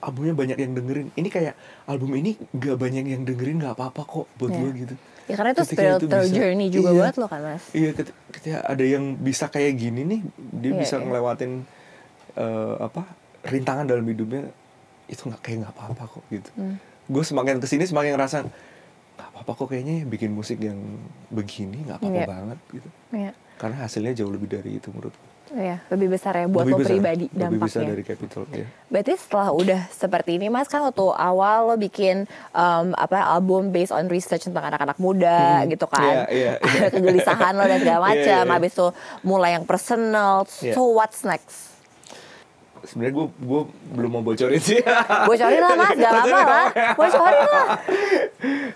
[0.00, 4.26] albumnya banyak yang dengerin ini kayak album ini nggak banyak yang dengerin nggak apa-apa kok
[4.34, 4.58] buat Iya.
[4.58, 6.34] gue gitu Ya karena itu spiritual bisa.
[6.34, 6.98] journey juga Iya.
[6.98, 7.62] buat lo kan mas?
[7.70, 10.20] iya ket- ketika ada yang bisa kayak gini nih
[10.54, 11.04] dia Iya, bisa iya.
[11.04, 11.52] ngelewatin
[12.32, 13.02] eh, apa
[13.42, 14.50] rintangan dalam hidupnya
[15.06, 16.76] itu nggak kayak nggak apa-apa kok gitu Hmm.
[17.06, 18.38] gue semakin ke sini semakin ngerasa
[19.30, 20.78] apa-apa kok kayaknya bikin musik yang
[21.28, 22.26] begini nggak apa-apa Iya.
[22.26, 23.32] banget gitu Iya.
[23.54, 25.28] karena hasilnya jauh lebih dari itu menurut gue.
[25.50, 27.90] Iya, lebih besar ya buat Lebih lo besar, pribadi lebih besar dampaknya.
[27.90, 32.94] dari capital ya Berarti setelah udah seperti ini Mas kan waktu awal lo bikin um,
[32.94, 36.06] apa album based on research tentang anak-anak muda Hmm, gitu kan.
[36.06, 36.88] iya, iya, Ada iya.
[36.88, 38.22] kegelisahan lo dan segala Iya, macam.
[38.22, 38.52] iya, iya.
[38.54, 38.86] Habis itu
[39.22, 40.34] mulai yang personal.
[40.56, 40.70] Iya.
[40.70, 41.79] So what's next?
[42.82, 43.60] Sebenarnya gue gue
[43.92, 44.80] belum mau bocorin sih.
[45.26, 46.66] Bocorin lah Mas, gak apa-apa lah.
[46.94, 47.66] Bocorin lah.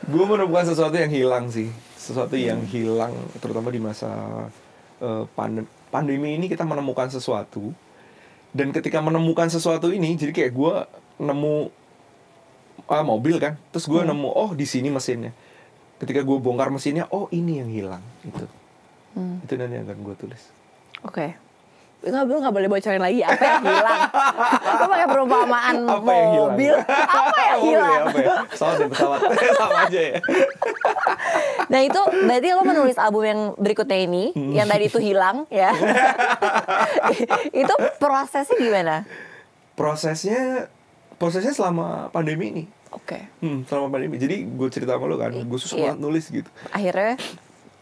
[0.05, 1.69] gue menemukan sesuatu yang hilang sih.
[1.95, 4.11] Sesuatu yang hilang terutama di masa
[4.99, 7.73] eh, pandem- pandemi ini kita menemukan sesuatu.
[8.55, 10.75] Dan ketika menemukan sesuatu ini jadi kayak gue
[11.19, 11.57] nemu
[12.87, 13.57] ah, mobil kan.
[13.71, 15.33] Terus gue nemu oh di sini mesinnya.
[15.97, 18.45] Ketika gue bongkar mesinnya oh ini yang hilang itu
[19.14, 19.38] Hmm.
[19.47, 20.43] itu nanti akan gue tulis.
[21.07, 21.38] Oke.
[22.05, 24.01] Nggak, lu nggak boleh bocorin lagi apa yang hilang.
[24.61, 26.75] Lo pakai perumpamaan apa yang hilang mobil.
[27.03, 28.01] Apa yang Mobil ya, hilang?
[28.05, 28.35] apa ya?
[28.47, 29.21] pesawat dan pesawat
[29.57, 30.14] sama aja ya
[31.64, 34.53] Nah itu berarti lo menulis album yang berikutnya ini, Hmm.
[34.53, 35.73] yang tadi itu hilang ya.
[37.55, 38.97] itu prosesnya gimana?
[39.75, 40.71] prosesnya
[41.14, 42.64] prosesnya selama pandemi ini
[42.95, 43.27] Oke.
[43.40, 44.14] Hmm, selama pandemi.
[44.17, 45.83] Jadi gue cerita sama lo kan, gue susah Iya.
[45.88, 46.47] banget nulis gitu.
[46.71, 47.19] Akhirnya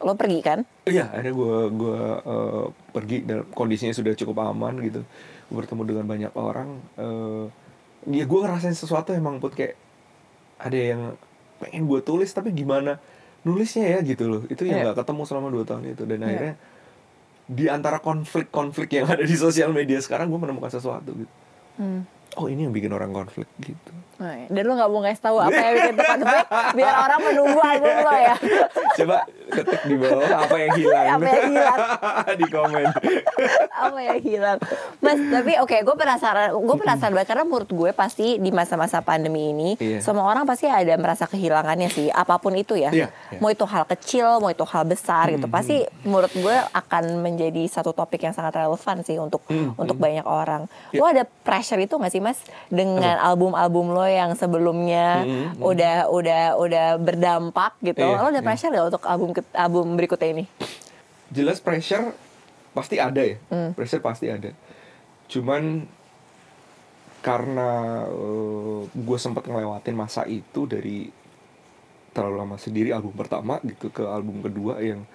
[0.03, 0.59] lo pergi kan?
[0.85, 5.01] Iya, akhirnya gue gua eh, pergi dalam kondisinya sudah cukup aman gitu.
[5.49, 6.69] Gue bertemu dengan banyak orang.
[6.99, 7.47] eh
[8.03, 9.79] ya gue ngerasain sesuatu emang put kayak
[10.59, 11.15] ada yang
[11.63, 12.99] pengen gue tulis tapi gimana
[13.47, 14.43] nulisnya ya gitu loh.
[14.51, 14.85] Itu yang Iya.
[14.91, 16.27] nggak ketemu selama dua tahun itu dan Iya.
[16.27, 16.55] akhirnya
[17.47, 21.33] di antara konflik-konflik yang ada di sosial media sekarang gue menemukan sesuatu gitu.
[21.79, 22.03] Hmm.
[22.35, 23.93] Oh ini yang bikin orang konflik gitu.
[24.23, 27.59] Nah, Dan lo gak mau ngasih tahu apa yang bikin tepat konflik biar orang menunggu
[27.61, 28.37] album lo ya.
[28.99, 29.17] Coba
[29.51, 31.07] ketik di bawah apa yang hilang.
[31.11, 31.81] Apa yang hilang.
[32.41, 32.87] di komen.
[33.83, 34.59] apa yang hilang
[34.99, 39.51] mas tapi oke gue penasaran gue penasaran banget karena menurut gue pasti di masa-masa pandemi
[39.51, 39.99] ini Iya.
[39.99, 43.39] semua orang pasti ada merasa kehilangannya sih apa pun itu ya Iya, iya.
[43.39, 47.67] mau itu hal kecil mau itu hal besar gitu Hmm, pasti menurut gue akan menjadi
[47.67, 50.05] satu topik yang sangat relevan sih untuk Hmm, untuk hmm.
[50.05, 51.01] banyak orang Iya.
[51.01, 55.63] lo ada pressure itu gak sih mas dengan album-album lo yang sebelumnya Hmm, hmm.
[55.65, 58.45] udah udah udah berdampak gitu Iya, lo ada iya.
[58.45, 60.45] pressure gak untuk album album berikutnya ini
[61.33, 62.13] Jelas pressure
[62.73, 63.41] pasti ada ya.
[63.49, 63.73] Hmm.
[63.73, 64.53] Pressure pasti ada.
[65.29, 65.89] Cuman
[67.23, 68.03] karena
[68.91, 71.09] gue sempat ngelewatin masa itu dari
[72.13, 75.07] terlalu lama sendiri album pertama gitu ke album kedua yang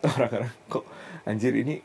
[0.16, 0.84] orang-orang kok
[1.26, 1.82] anjir ini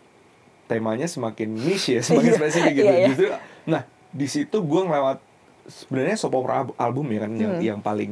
[0.69, 3.07] temanya semakin niche ya semakin Iya, spesifik gitu iya, iya.
[3.11, 3.27] justru
[3.67, 3.81] nah
[4.13, 5.19] di situ gue ngelewat
[5.63, 7.63] sebenarnya soap opera al- album ya kan yang Hmm.
[7.63, 8.11] yang paling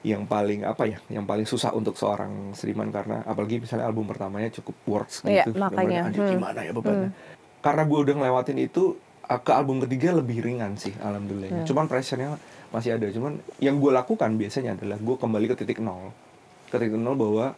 [0.00, 4.48] yang paling apa ya yang paling susah untuk seorang seniman karena apalagi misalnya album pertamanya
[4.50, 5.76] cukup words Iya, gitu makanya.
[5.76, 6.32] Bener-bener, "Anjir, Hmm.
[6.34, 7.10] gimana ya bebannya
[7.60, 8.82] karena gue udah ngelewatin itu
[9.22, 11.68] ke album ketiga lebih ringan sih alhamdulillah Hmm.
[11.68, 16.08] cuman pressure-nya masih ada cuman yang gue lakukan biasanya adalah gue kembali ke titik nol
[16.66, 17.52] ke titik nol bahwa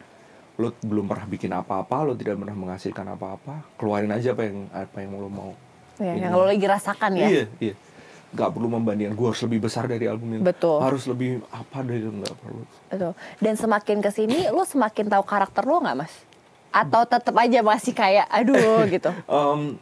[0.53, 4.97] lo belum pernah bikin apa-apa lo tidak pernah menghasilkan apa-apa keluarin aja apa yang apa
[4.99, 5.53] yang lo mau
[5.95, 6.25] Ya, Ini.
[6.25, 7.27] yang lo lagi rasakan ya.
[7.31, 7.73] Iya, iya.
[8.33, 10.41] Gak perlu membandingkan gue harus lebih besar dari album ini.
[10.41, 10.81] Betul.
[10.81, 12.63] Harus lebih apa dari itu nggak perlu.
[12.87, 13.13] Betul.
[13.37, 16.13] Dan semakin ke sini, lo semakin tahu karakter lo nggak mas?
[16.69, 18.57] Atau tetap aja masih kayak, aduh
[18.89, 19.13] gitu.
[19.23, 19.77] Em,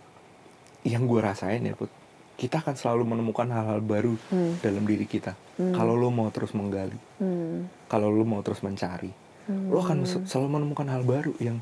[0.83, 1.87] yang gue rasain ya put,
[2.33, 4.59] kita akan selalu menemukan hal-hal baru Hmm.
[4.59, 5.31] dalam diri kita.
[5.55, 7.69] Kalau lo mau terus menggali, Hmm.
[7.85, 9.13] kalau lo mau terus mencari,
[9.47, 11.61] lo akan se- selalu menemukan hal baru yang,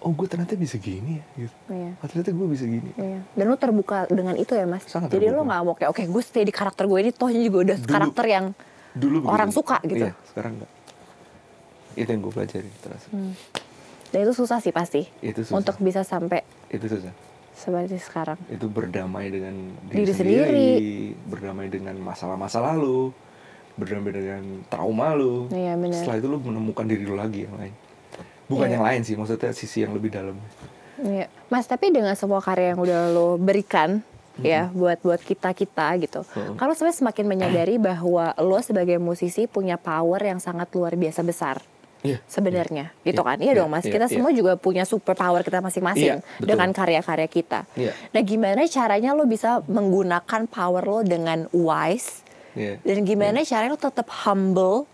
[0.00, 1.24] oh gue ternyata bisa gini ya.
[1.38, 1.54] Gitu.
[1.68, 1.92] Iya.
[1.96, 2.90] Oh, ternyata gue bisa gini.
[2.94, 3.20] Iya.
[3.32, 4.84] Dan lo terbuka dengan itu ya mas.
[4.84, 5.46] Sangat Jadi lo terbuka.
[5.46, 7.88] nggak mau kayak, oke gue stay di karakter gue ini, tohnya juga udah Dulu.
[7.88, 8.46] karakter yang
[8.90, 9.30] Dulu begitu.
[9.30, 10.04] Orang suka gitu.
[10.04, 10.72] Iya, sekarang enggak.
[11.92, 13.04] Itu yang gue pelajari terus.
[14.10, 15.06] dan itu susah sih pasti.
[15.20, 15.54] Itu susah.
[15.54, 17.14] Untuk bisa sampai Itu susah.
[17.52, 18.40] seperti sekarang.
[18.48, 19.52] itu berdamai dengan
[19.86, 20.40] Diri diri, sendiri.
[20.40, 20.70] sendiri,
[21.28, 23.12] berdamai dengan masalah-masa lalu,
[23.76, 25.46] berdamai dengan trauma lu.
[25.48, 26.00] Iya, benar.
[26.00, 27.74] Setelah itu lu menemukan diri lu lagi yang lain.
[28.50, 28.74] Bukan Iya.
[28.74, 30.34] yang lain sih, maksudnya sisi yang lebih dalam.
[30.98, 31.30] Iya.
[31.46, 34.02] Mas, tapi dengan semua karya yang udah lo berikan
[34.40, 36.24] ya buat buat kita kita gitu.
[36.24, 36.56] Mm-hmm.
[36.56, 41.60] Kalau sebenarnya semakin menyadari bahwa lo sebagai musisi punya power yang sangat luar biasa besar.
[42.00, 42.16] Iya.
[42.24, 43.36] Sebenarnya, gitu Iya, kan?
[43.38, 43.84] Iya iya, dong, Mas.
[43.84, 44.12] iya, Kita iya.
[44.16, 46.48] semua juga punya super power kita masing-masing Iya, betul.
[46.48, 47.60] dengan karya-karya kita.
[47.76, 47.92] Iya.
[48.16, 52.24] Nah, gimana caranya lo bisa menggunakan power lo dengan wise
[52.56, 52.80] Iya.
[52.80, 54.88] dan gimana caranya lo tetap humble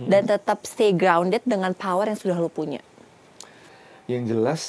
[0.00, 2.78] Dan tetap stay grounded dengan power yang sudah lo punya.
[4.06, 4.62] Yang jelas,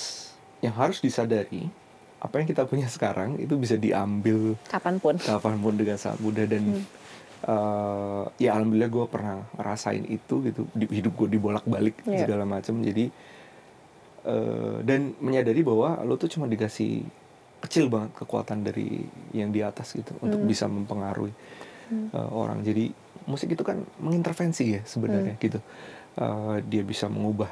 [0.59, 1.69] yang harus disadari,
[2.17, 5.15] apa yang kita punya sekarang itu bisa diambil Kapan pun.
[5.15, 6.83] kapan pun dengan sangat mudah dan
[7.41, 12.27] eh, ya alhamdulillah gue pernah ngerasain itu gitu di hidup gue dibolak balik Iya.
[12.27, 13.07] segala macam jadi
[14.25, 17.07] eh, dan menyadari bahwa lo tuh cuma dikasih
[17.59, 21.31] kecil banget kekuatan dari yang di atas gitu untuk bisa mempengaruhi
[21.91, 22.61] eh, orang.
[22.61, 22.91] Jadi
[23.29, 25.59] musik itu kan mengintervensi ya sebenarnya gitu.
[26.17, 27.49] Eh, dia bisa mengubah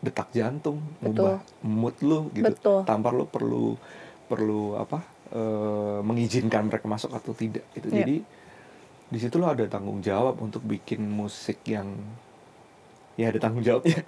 [0.00, 2.48] detak jantung mengubah mood lo gitu.
[2.48, 2.80] Betul.
[2.88, 3.76] tanpa lo perlu
[4.26, 7.92] perlu apa eh, mengizinkan mereka masuk atau tidak gitu.
[7.92, 7.96] Iya.
[8.04, 8.16] jadi
[9.10, 11.98] di situ lo ada tanggung jawab untuk bikin musik yang
[13.18, 14.00] ya ada tanggung jawabnya.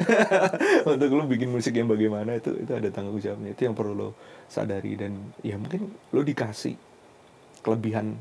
[0.88, 3.52] Untuk lo bikin musik yang bagaimana itu itu ada tanggung jawabnya.
[3.52, 4.08] Itu yang perlu lo
[4.48, 4.96] sadari.
[4.96, 6.72] Dan ya mungkin lo dikasih
[7.60, 8.16] kelebihan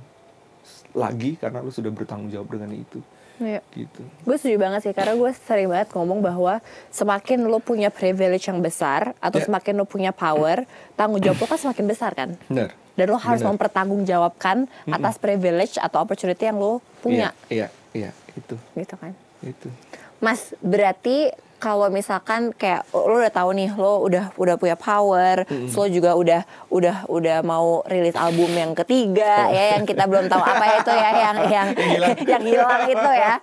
[0.94, 3.00] lagi karena lo sudah bertanggung jawab dengan itu
[3.38, 3.58] Iya.
[3.74, 8.46] gitu Gue setuju banget sih karena gue sering banget ngomong bahwa semakin lo punya privilege
[8.46, 9.46] yang besar atau Ya.
[9.46, 12.38] semakin lo punya power, tanggung jawab lo kan semakin besar kan.
[12.46, 13.56] benar Dan lo harus Benar.
[13.56, 19.16] mempertanggungjawabkan atas privilege atau opportunity yang lo punya, iya iya iya itu gitu kan.
[19.42, 19.68] itu
[20.20, 25.78] Mas, berarti kalau misalkan kayak lo udah tahu nih lo udah udah punya power, terus
[25.78, 26.42] lo juga udah
[26.74, 31.10] udah udah mau rilis album yang ketiga ya yang kita belum tahu apa itu ya
[31.14, 31.68] yang yang
[32.34, 33.38] yang hilang itu ya.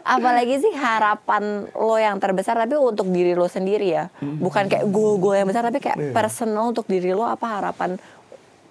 [0.00, 4.08] Apalagi sih harapan lo yang terbesar tapi untuk diri lo sendiri ya.
[4.18, 6.12] Bukan kayak goal-goal yang besar tapi kayak Iya.
[6.16, 8.00] personal untuk diri lo apa harapan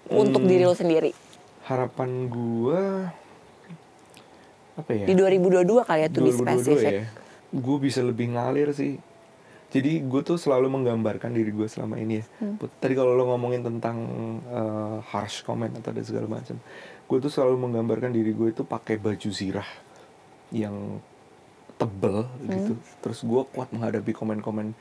[0.07, 1.13] untuk diri lo sendiri
[1.65, 3.09] harapan gua
[4.75, 6.93] apa ya di 2022 kali ya be 2022 specific.
[6.93, 7.03] ya
[7.55, 8.99] gue bisa lebih ngalir sih
[9.65, 12.55] jadi gue tuh selalu menggambarkan diri gue selama ini ya Hmm.
[12.59, 13.97] Tadi kalau lo ngomongin tentang
[14.45, 16.59] eh, harsh comment atau ada segala macam
[17.05, 19.67] gue tuh selalu menggambarkan diri gue itu pakai baju zirah
[20.51, 20.99] yang
[21.75, 22.49] tebel Hmm.
[22.49, 24.71] gitu terus gue kuat menghadapi komen-komen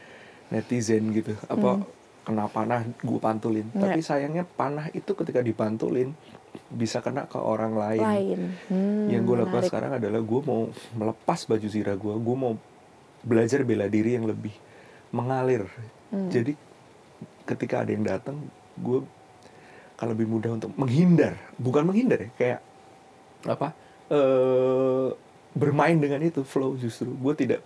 [0.49, 1.83] netizen gitu apa
[2.23, 3.83] kena panah gue pantulin Hmm.
[3.83, 6.15] tapi sayangnya panah itu ketika dipantulin
[6.69, 8.41] bisa kena ke orang lain Lain.
[8.67, 9.69] Hmm, yang gue lakukan menarik.
[9.69, 10.61] sekarang adalah gue mau
[10.93, 12.55] melepas baju zirah gue gue mau
[13.21, 14.55] belajar bela diri yang lebih
[15.11, 15.67] mengalir
[16.07, 16.29] Hmm.
[16.29, 16.55] jadi
[17.45, 18.39] ketika ada yang datang
[18.77, 19.03] gue
[19.95, 22.61] akan lebih mudah untuk menghindar bukan menghindar ya kayak
[23.45, 23.75] apa
[24.09, 25.09] eh
[25.53, 27.61] bermain dengan itu flow justru gue tidak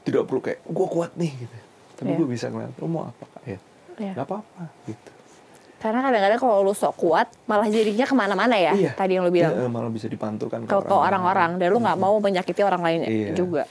[0.00, 1.56] tidak perlu kayak gue kuat nih gitu
[1.94, 2.18] tapi Iya.
[2.18, 3.56] gue bisa ngeliat lo mau apa ya
[3.94, 4.12] Iya.
[4.12, 5.10] nggak apa-apa gitu
[5.84, 8.72] Karena kadang-kadang kalau lu sok kuat, malah jadinya ke mana-mana ya.
[8.72, 8.96] Iya.
[8.96, 9.52] Tadi yang lu bilang.
[9.52, 11.60] Ya, eh, malah bisa dipantulkan ke ke orang-orang.
[11.60, 13.30] Dan lu nggak mau menyakiti orang lain Iya.
[13.36, 13.68] juga.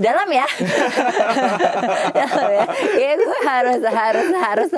[0.00, 0.48] Dalam ya.
[2.16, 2.64] Dalam ya.
[2.96, 4.70] Ya gue harus, harus, harus,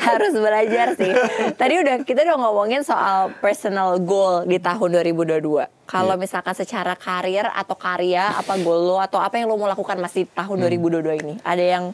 [0.00, 1.12] harus belajar sih.
[1.52, 5.68] Tadi udah, kita udah ngomongin soal personal goal di tahun 2022.
[5.84, 6.20] Kalau Iya.
[6.20, 10.24] misalkan secara karir atau karya, apa goal lo atau apa yang lo mau lakukan masih
[10.32, 10.64] tahun Hmm.
[10.64, 11.34] 2022 ini?
[11.44, 11.84] Ada yang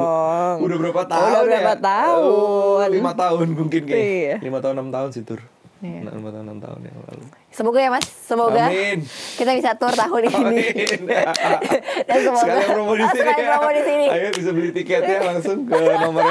[0.64, 1.84] udah berapa tahun Udah berapa ya?
[1.84, 3.92] tahun Oh, lima tahun mungkin Iya.
[3.92, 5.44] kayak lima tahun enam tahun sih tur.
[5.80, 6.00] Iya.
[6.02, 7.24] Nah, lima tahun enam tahun yang lalu.
[7.50, 9.00] Semoga ya mas Semoga Amin.
[9.36, 11.02] kita bisa tour tahun ini Amin.
[12.08, 13.20] Dan semoga Sekalian promo di Ah, sini.
[13.22, 14.06] sekalian promo di sini.
[14.08, 16.24] Ayo bisa beli tiketnya langsung ke nomor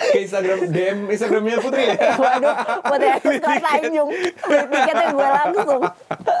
[0.00, 1.96] ke Instagram DM Instagramnya Putri ya.
[2.16, 5.80] Waduh, buat yang suka Tanjung Beli tiketnya gue langsung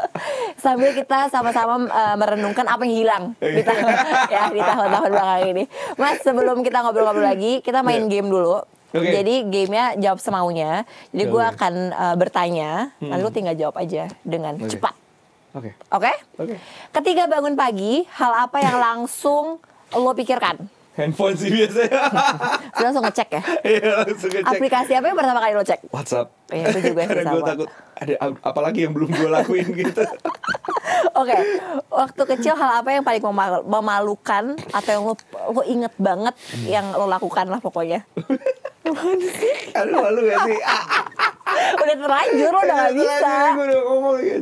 [0.64, 3.62] Sambil kita sama-sama eh, merenungkan apa yang hilang di,
[4.26, 8.10] ya, di tahun-tahun belakang ini Mas, sebelum kita ngobrol-ngobrol lagi Kita main Iya.
[8.10, 9.10] game dulu Oke.
[9.14, 10.82] Jadi gamenya jawab semaunya
[11.14, 11.52] Jadi gue Oke.
[11.54, 14.66] akan eh, bertanya Lalu lu tinggal jawab aja dengan Oke.
[14.66, 14.94] cepat
[15.50, 15.74] Oke.
[15.90, 16.12] Oke?
[16.38, 16.56] Oke.
[16.94, 19.58] Ketika bangun pagi, hal apa yang langsung
[19.90, 20.62] lo pikirkan?
[20.90, 22.00] Handphone sih biasanya.
[22.76, 23.42] Lo langsung ngecek ya?
[23.62, 24.50] Iya langsung ngecek.
[24.50, 25.80] Aplikasi apa yang pertama kali lo cek?
[25.88, 26.28] WhatsApp.
[26.50, 30.02] Iya, itu juga sih Karena gue takut ada ap- apalagi yang belum gue lakuin gitu.
[31.12, 31.36] Oke,
[31.88, 35.14] waktu kecil hal apa yang paling memal- memalukan atau yang lo,
[35.48, 38.02] lo inget banget yang lo lakukan lah pokoknya?
[39.72, 40.58] Aduh malu gak sih?
[40.60, 40.84] Ah,
[41.76, 43.32] udah terlanjur lo udah gak bisa.
[43.52, 44.36] Gue udah ngomong ya.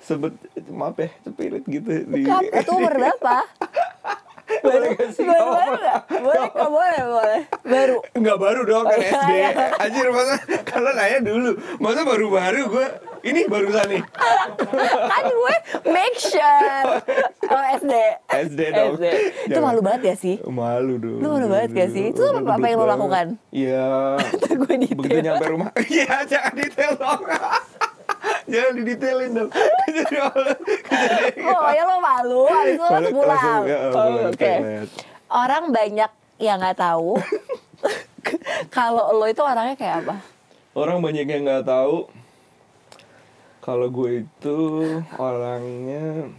[0.00, 0.32] Sebet
[0.68, 3.36] maaf ya, cepirit gitu di Kap, itu umur berapa?
[4.58, 5.22] Boleh gak sih?
[5.22, 5.98] Baru baru nggak?
[6.18, 7.40] Boleh kok boleh boleh.
[7.62, 7.96] Baru.
[8.12, 9.30] Enggak baru dong kan SD.
[9.78, 10.34] Anjir masa
[10.64, 11.50] kalau nanya dulu.
[11.76, 12.86] Masa baru-baru gue
[13.22, 14.02] ini barusan nih.
[15.04, 15.54] kan gue
[15.86, 16.84] make sure.
[17.44, 17.92] Oh SD.
[18.30, 18.92] SD dong.
[18.96, 19.04] SD.
[19.44, 19.64] Itu Jangan.
[19.66, 20.36] malu banget ya sih?
[20.42, 21.18] Malu dong.
[21.18, 22.04] Lu malu banget gak sih?
[22.10, 23.26] Itu apa- apa yang lo lakukan?
[23.50, 24.16] Iya.
[24.90, 25.70] Begitu nyampe rumah.
[25.88, 27.22] Iya, jangan detail dong.
[28.46, 29.50] Jangan didetailin dong.
[29.84, 30.30] Kejadian
[30.84, 31.44] kejadian.
[31.44, 33.62] Pokoknya lo malu, habis itu langsung pulang.
[33.64, 34.36] ya, Oh, Oke.
[34.36, 34.88] ke toilet.
[35.28, 37.18] Orang banyak yang nggak tahu
[38.76, 40.16] kalau lo itu orangnya kayak apa?
[40.72, 42.06] Orang banyak yang nggak tahu
[43.60, 44.56] kalau gue itu
[45.14, 46.32] orangnya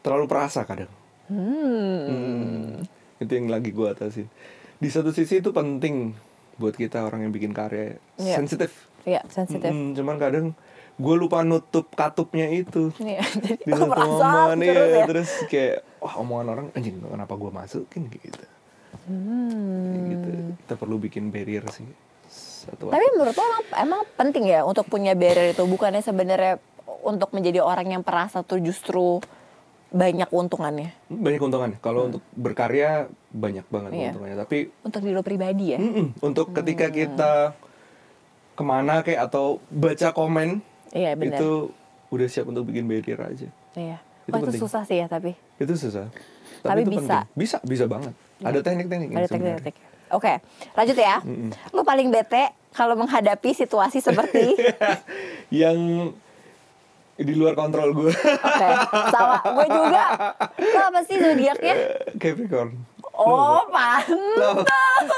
[0.00, 0.90] terlalu perasa kadang.
[1.28, 2.82] Hmm.
[3.18, 4.26] Itu yang lagi gue atasin.
[4.74, 6.14] Di satu sisi itu penting
[6.56, 8.34] buat kita orang yang bikin karya Iya.
[8.36, 8.88] sensitif.
[9.04, 9.70] Iya, sensitif.
[9.70, 10.46] Mm, cuman kadang
[10.98, 12.90] gue lupa nutup katupnya itu.
[12.98, 15.04] Iya, jadi Di satu momen terus iya, ya.
[15.06, 18.44] terus kayak wah omongan orang anjing kenapa gue masukin gitu.
[19.06, 20.10] Hmm.
[20.10, 20.28] gitu.
[20.58, 21.86] Kita perlu bikin barrier sih.
[22.28, 26.58] Satu Tapi menurut lo emang, emang penting ya untuk punya barrier itu bukannya sebenarnya
[27.00, 29.22] untuk menjadi orang yang perasa tuh justru
[29.88, 31.78] banyak keuntungannya banyak keuntungannya.
[31.78, 33.96] Kalau untuk berkarya banyak banget Hmm.
[33.96, 34.04] Iya.
[34.10, 34.38] keuntungannya.
[34.38, 35.78] Tapi untuk diri lo pribadi ya.
[35.78, 36.94] mm-mm, untuk ketika Hmm.
[36.94, 37.32] kita
[38.52, 40.60] ke mana kayak atau baca komen
[40.92, 41.38] Iya benar.
[41.40, 41.50] itu
[42.08, 43.48] udah siap untuk bikin barrier aja.
[43.76, 43.98] Iya.
[44.28, 46.08] itu Wah itu susah sih ya tapi Itu susah.
[46.60, 47.24] Tapi itu bisa.
[47.24, 47.38] penting.
[47.38, 48.12] Bisa, bisa banget.
[48.40, 49.76] Ada teknik-teknik ada teknik-teknik.
[50.08, 50.40] Oke,
[50.72, 51.20] lanjut ya.
[51.72, 54.56] Lo paling bete kalau menghadapi situasi seperti
[55.52, 55.76] yang
[57.18, 58.12] di luar kontrol gue.
[58.14, 58.68] Oke,
[59.10, 60.04] sama gue juga.
[60.54, 61.74] Lo apa sih zodiaknya?
[62.16, 62.78] Capricorn.
[63.18, 65.08] Oh, pantas.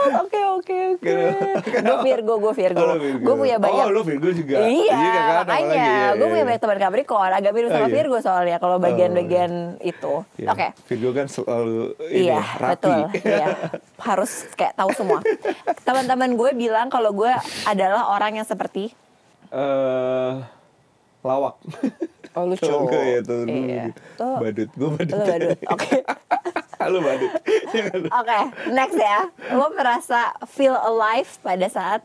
[0.00, 1.14] Oke, oke, oke.
[1.60, 2.80] Gue Virgo, gue Virgo.
[2.82, 2.96] Oh.
[2.96, 3.84] Gue punya banyak.
[3.84, 4.64] Oh, lo Virgo juga.
[4.64, 5.44] Iya, kan, apalagi.
[5.44, 5.74] makanya.
[5.76, 6.48] Iya, gue iya, punya iya.
[6.48, 7.32] banyak teman Capricorn.
[7.32, 7.94] Agak mirip sama Oh, iya.
[7.94, 10.14] Virgo soalnya kalau bagian-bagian itu.
[10.36, 10.48] Iya.
[10.50, 10.66] Oke.
[10.86, 12.72] Virgo kan selalu ini Iya, rapi.
[12.72, 12.98] betul.
[13.20, 13.46] Iya.
[14.08, 15.20] Harus kayak tahu semua.
[15.82, 17.30] Teman-teman gue bilang kalau gue
[17.64, 18.92] adalah orang yang seperti
[19.50, 20.32] Eh,
[21.22, 21.56] lawak.
[22.30, 22.62] Oh, lucu.
[22.64, 23.84] Enggak ya tuh lu Iya.
[24.14, 24.36] Tuh.
[24.38, 24.70] badut.
[24.72, 25.12] Gue badut.
[25.12, 25.58] Lo badut.
[25.68, 25.90] Oke.
[26.80, 27.32] Halo badut.
[27.98, 28.38] Lu- Oke,
[28.70, 29.18] next ya.
[29.50, 32.00] Lo merasa feel alive pada saat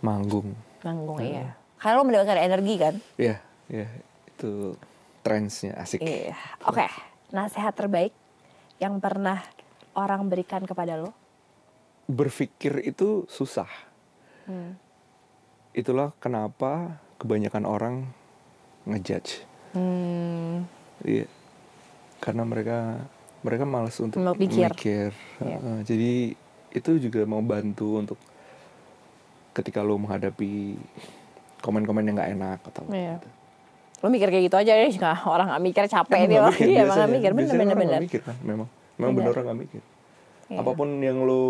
[0.00, 0.56] Manggung.
[0.80, 1.54] manggung iya.
[1.76, 2.94] Karena lo mendapatkan energi kan?
[3.14, 3.36] Iya,
[3.68, 3.86] iya.
[4.26, 4.74] Itu
[5.20, 6.00] trendsnya asik.
[6.00, 6.32] Iya.
[6.64, 6.88] Oke.
[7.30, 8.16] Nasihat terbaik
[8.76, 9.44] yang pernah
[9.92, 11.12] orang berikan kepada lo?
[12.06, 13.68] Berpikir itu susah.
[14.44, 14.74] Hmm.
[15.70, 17.94] Itulah kenapa kebanyakan orang
[18.84, 19.44] ngejudge.
[19.72, 20.64] Hmm.
[21.00, 21.26] Iya.
[22.18, 23.00] Karena mereka
[23.40, 24.68] mereka malas untuk Mau pikir.
[24.68, 25.10] mikir.
[25.40, 25.56] Iya.
[25.56, 26.12] Heeh, jadi
[26.70, 28.18] itu juga mau bantu untuk
[29.50, 30.76] ketika lo menghadapi
[31.60, 33.16] komen-komen yang nggak enak atau Iya.
[33.16, 33.28] gitu.
[34.00, 36.40] Lo mikir kayak gitu aja deh, nggak orang nggak mikir capek dia.
[36.46, 38.00] mikir Iya, emang nggak mikir, bener bener bener.
[38.00, 38.68] mikir kan, memang.
[38.96, 39.16] Memang Bener.
[39.22, 39.82] bener orang nggak mikir.
[40.50, 40.58] Iya.
[40.60, 41.44] Apa pun yang lo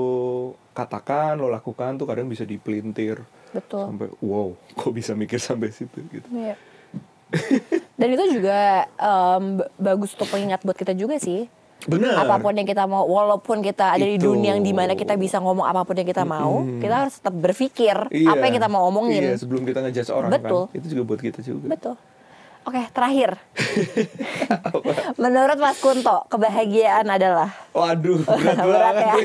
[0.70, 3.18] katakan, lo lakukan tuh kadang bisa dipelintir
[3.50, 3.88] Betul.
[3.88, 6.28] sampai wow, kok bisa mikir sampai situ gitu.
[6.30, 6.54] Iya.
[7.94, 8.84] Dan itu juga
[9.38, 11.46] b- bagus untuk pengingat buat kita juga sih.
[11.82, 12.12] Bener.
[12.12, 14.30] Apa pun yang kita mau, walaupun kita ada di Itu.
[14.30, 17.32] dunia yang di mana kita bisa ngomong apa pun yang kita mau, kita harus tetap
[17.32, 18.30] berpikir Iya.
[18.30, 19.22] apa yang kita mau omongin.
[19.26, 20.62] Iya, sebelum kita ngejudge orang Betul.
[20.66, 20.76] kan.
[20.76, 21.64] Itu juga buat kita juga.
[21.66, 21.94] Betul.
[22.60, 23.40] Oke, terakhir.
[25.16, 29.14] Menurut Mas Kunto, kebahagiaan adalah Waduh, berat, Berat banget ya.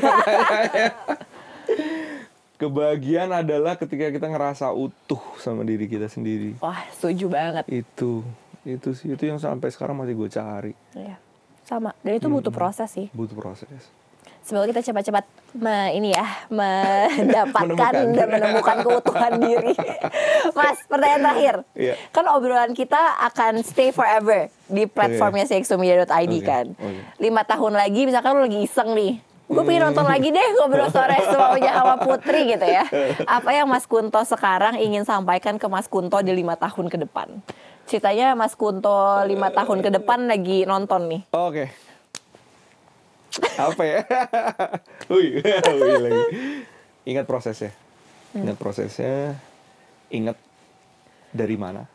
[2.56, 6.56] Kebahagiaan adalah ketika kita ngerasa utuh sama diri kita sendiri.
[6.58, 7.64] wah, setuju banget.
[7.68, 8.24] Itu,
[8.62, 10.72] itu sih itu yang sampai sekarang masih gue cari.
[10.92, 11.20] Iya.
[11.62, 11.92] Sama.
[12.00, 13.10] Dan itu butuh proses sih.
[13.10, 13.68] Butuh proses.
[14.40, 17.92] Semoga kita cepat-cepat me- ini ya mendapatkan Menemukan.
[18.14, 19.74] dan menemukan keutuhan diri.
[20.56, 21.54] Mas, pertanyaan terakhir.
[21.74, 21.94] Iya.
[22.08, 22.96] Kan obrolan kita
[23.26, 26.66] akan stay forever di platformnya cxomedia.id Oke, kan.
[26.72, 27.00] oke.
[27.18, 29.18] Lima tahun lagi, misalkan lu lagi iseng nih.
[29.46, 32.82] Gue pengen nonton lagi deh ngobrol sore semaunya sama Putri gitu ya.
[33.30, 37.30] Apa yang Mas Kunto sekarang ingin sampaikan ke Mas Kunto di lima tahun ke depan?
[37.86, 41.22] Ceritanya Mas Kunto lima tahun ke depan lagi nonton nih.
[41.30, 41.70] Oke.
[43.54, 44.00] Apa ya?
[45.12, 46.24] Wih, wih lagi.
[47.06, 47.70] Ingat prosesnya.
[48.34, 49.38] Ingat prosesnya.
[50.10, 50.34] Ingat
[51.30, 51.86] dari mana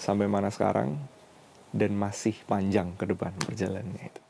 [0.00, 0.96] sampai mana sekarang
[1.74, 4.23] dan masih panjang ke depan perjalanannya itu.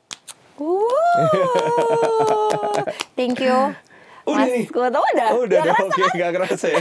[3.17, 3.75] Thank you.
[4.25, 4.65] Udah Mas nih.
[4.67, 5.29] Kunto udah.
[5.31, 5.85] Oh, udah Ya deh, kan?
[5.85, 6.81] oke, nggak kerasa ya.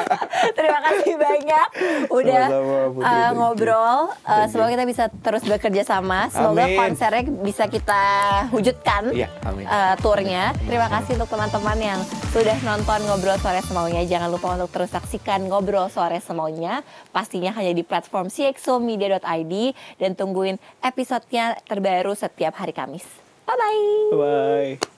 [0.56, 1.68] Terima kasih banyak
[2.08, 2.44] udah
[2.88, 3.36] Putri, uh, you.
[3.36, 3.98] ngobrol.
[4.22, 6.28] Uh, semoga kita bisa terus bekerja sama.
[6.28, 6.78] Semoga Amin.
[6.78, 8.02] konsernya bisa kita
[8.50, 9.64] wujudkan Iya, amin.
[9.64, 10.56] uh, turnya.
[10.58, 14.00] Terima kasih untuk teman-teman yang sudah nonton ngobrol sore semaunya.
[14.02, 16.80] Jangan lupa untuk terus saksikan ngobrol sore semaunya.
[17.10, 19.54] Pastinya hanya di platform cxomedia.id
[19.96, 23.04] dan tungguin episodenya terbaru setiap hari Kamis.
[23.44, 23.84] Bye bye.
[24.14, 24.97] Bye.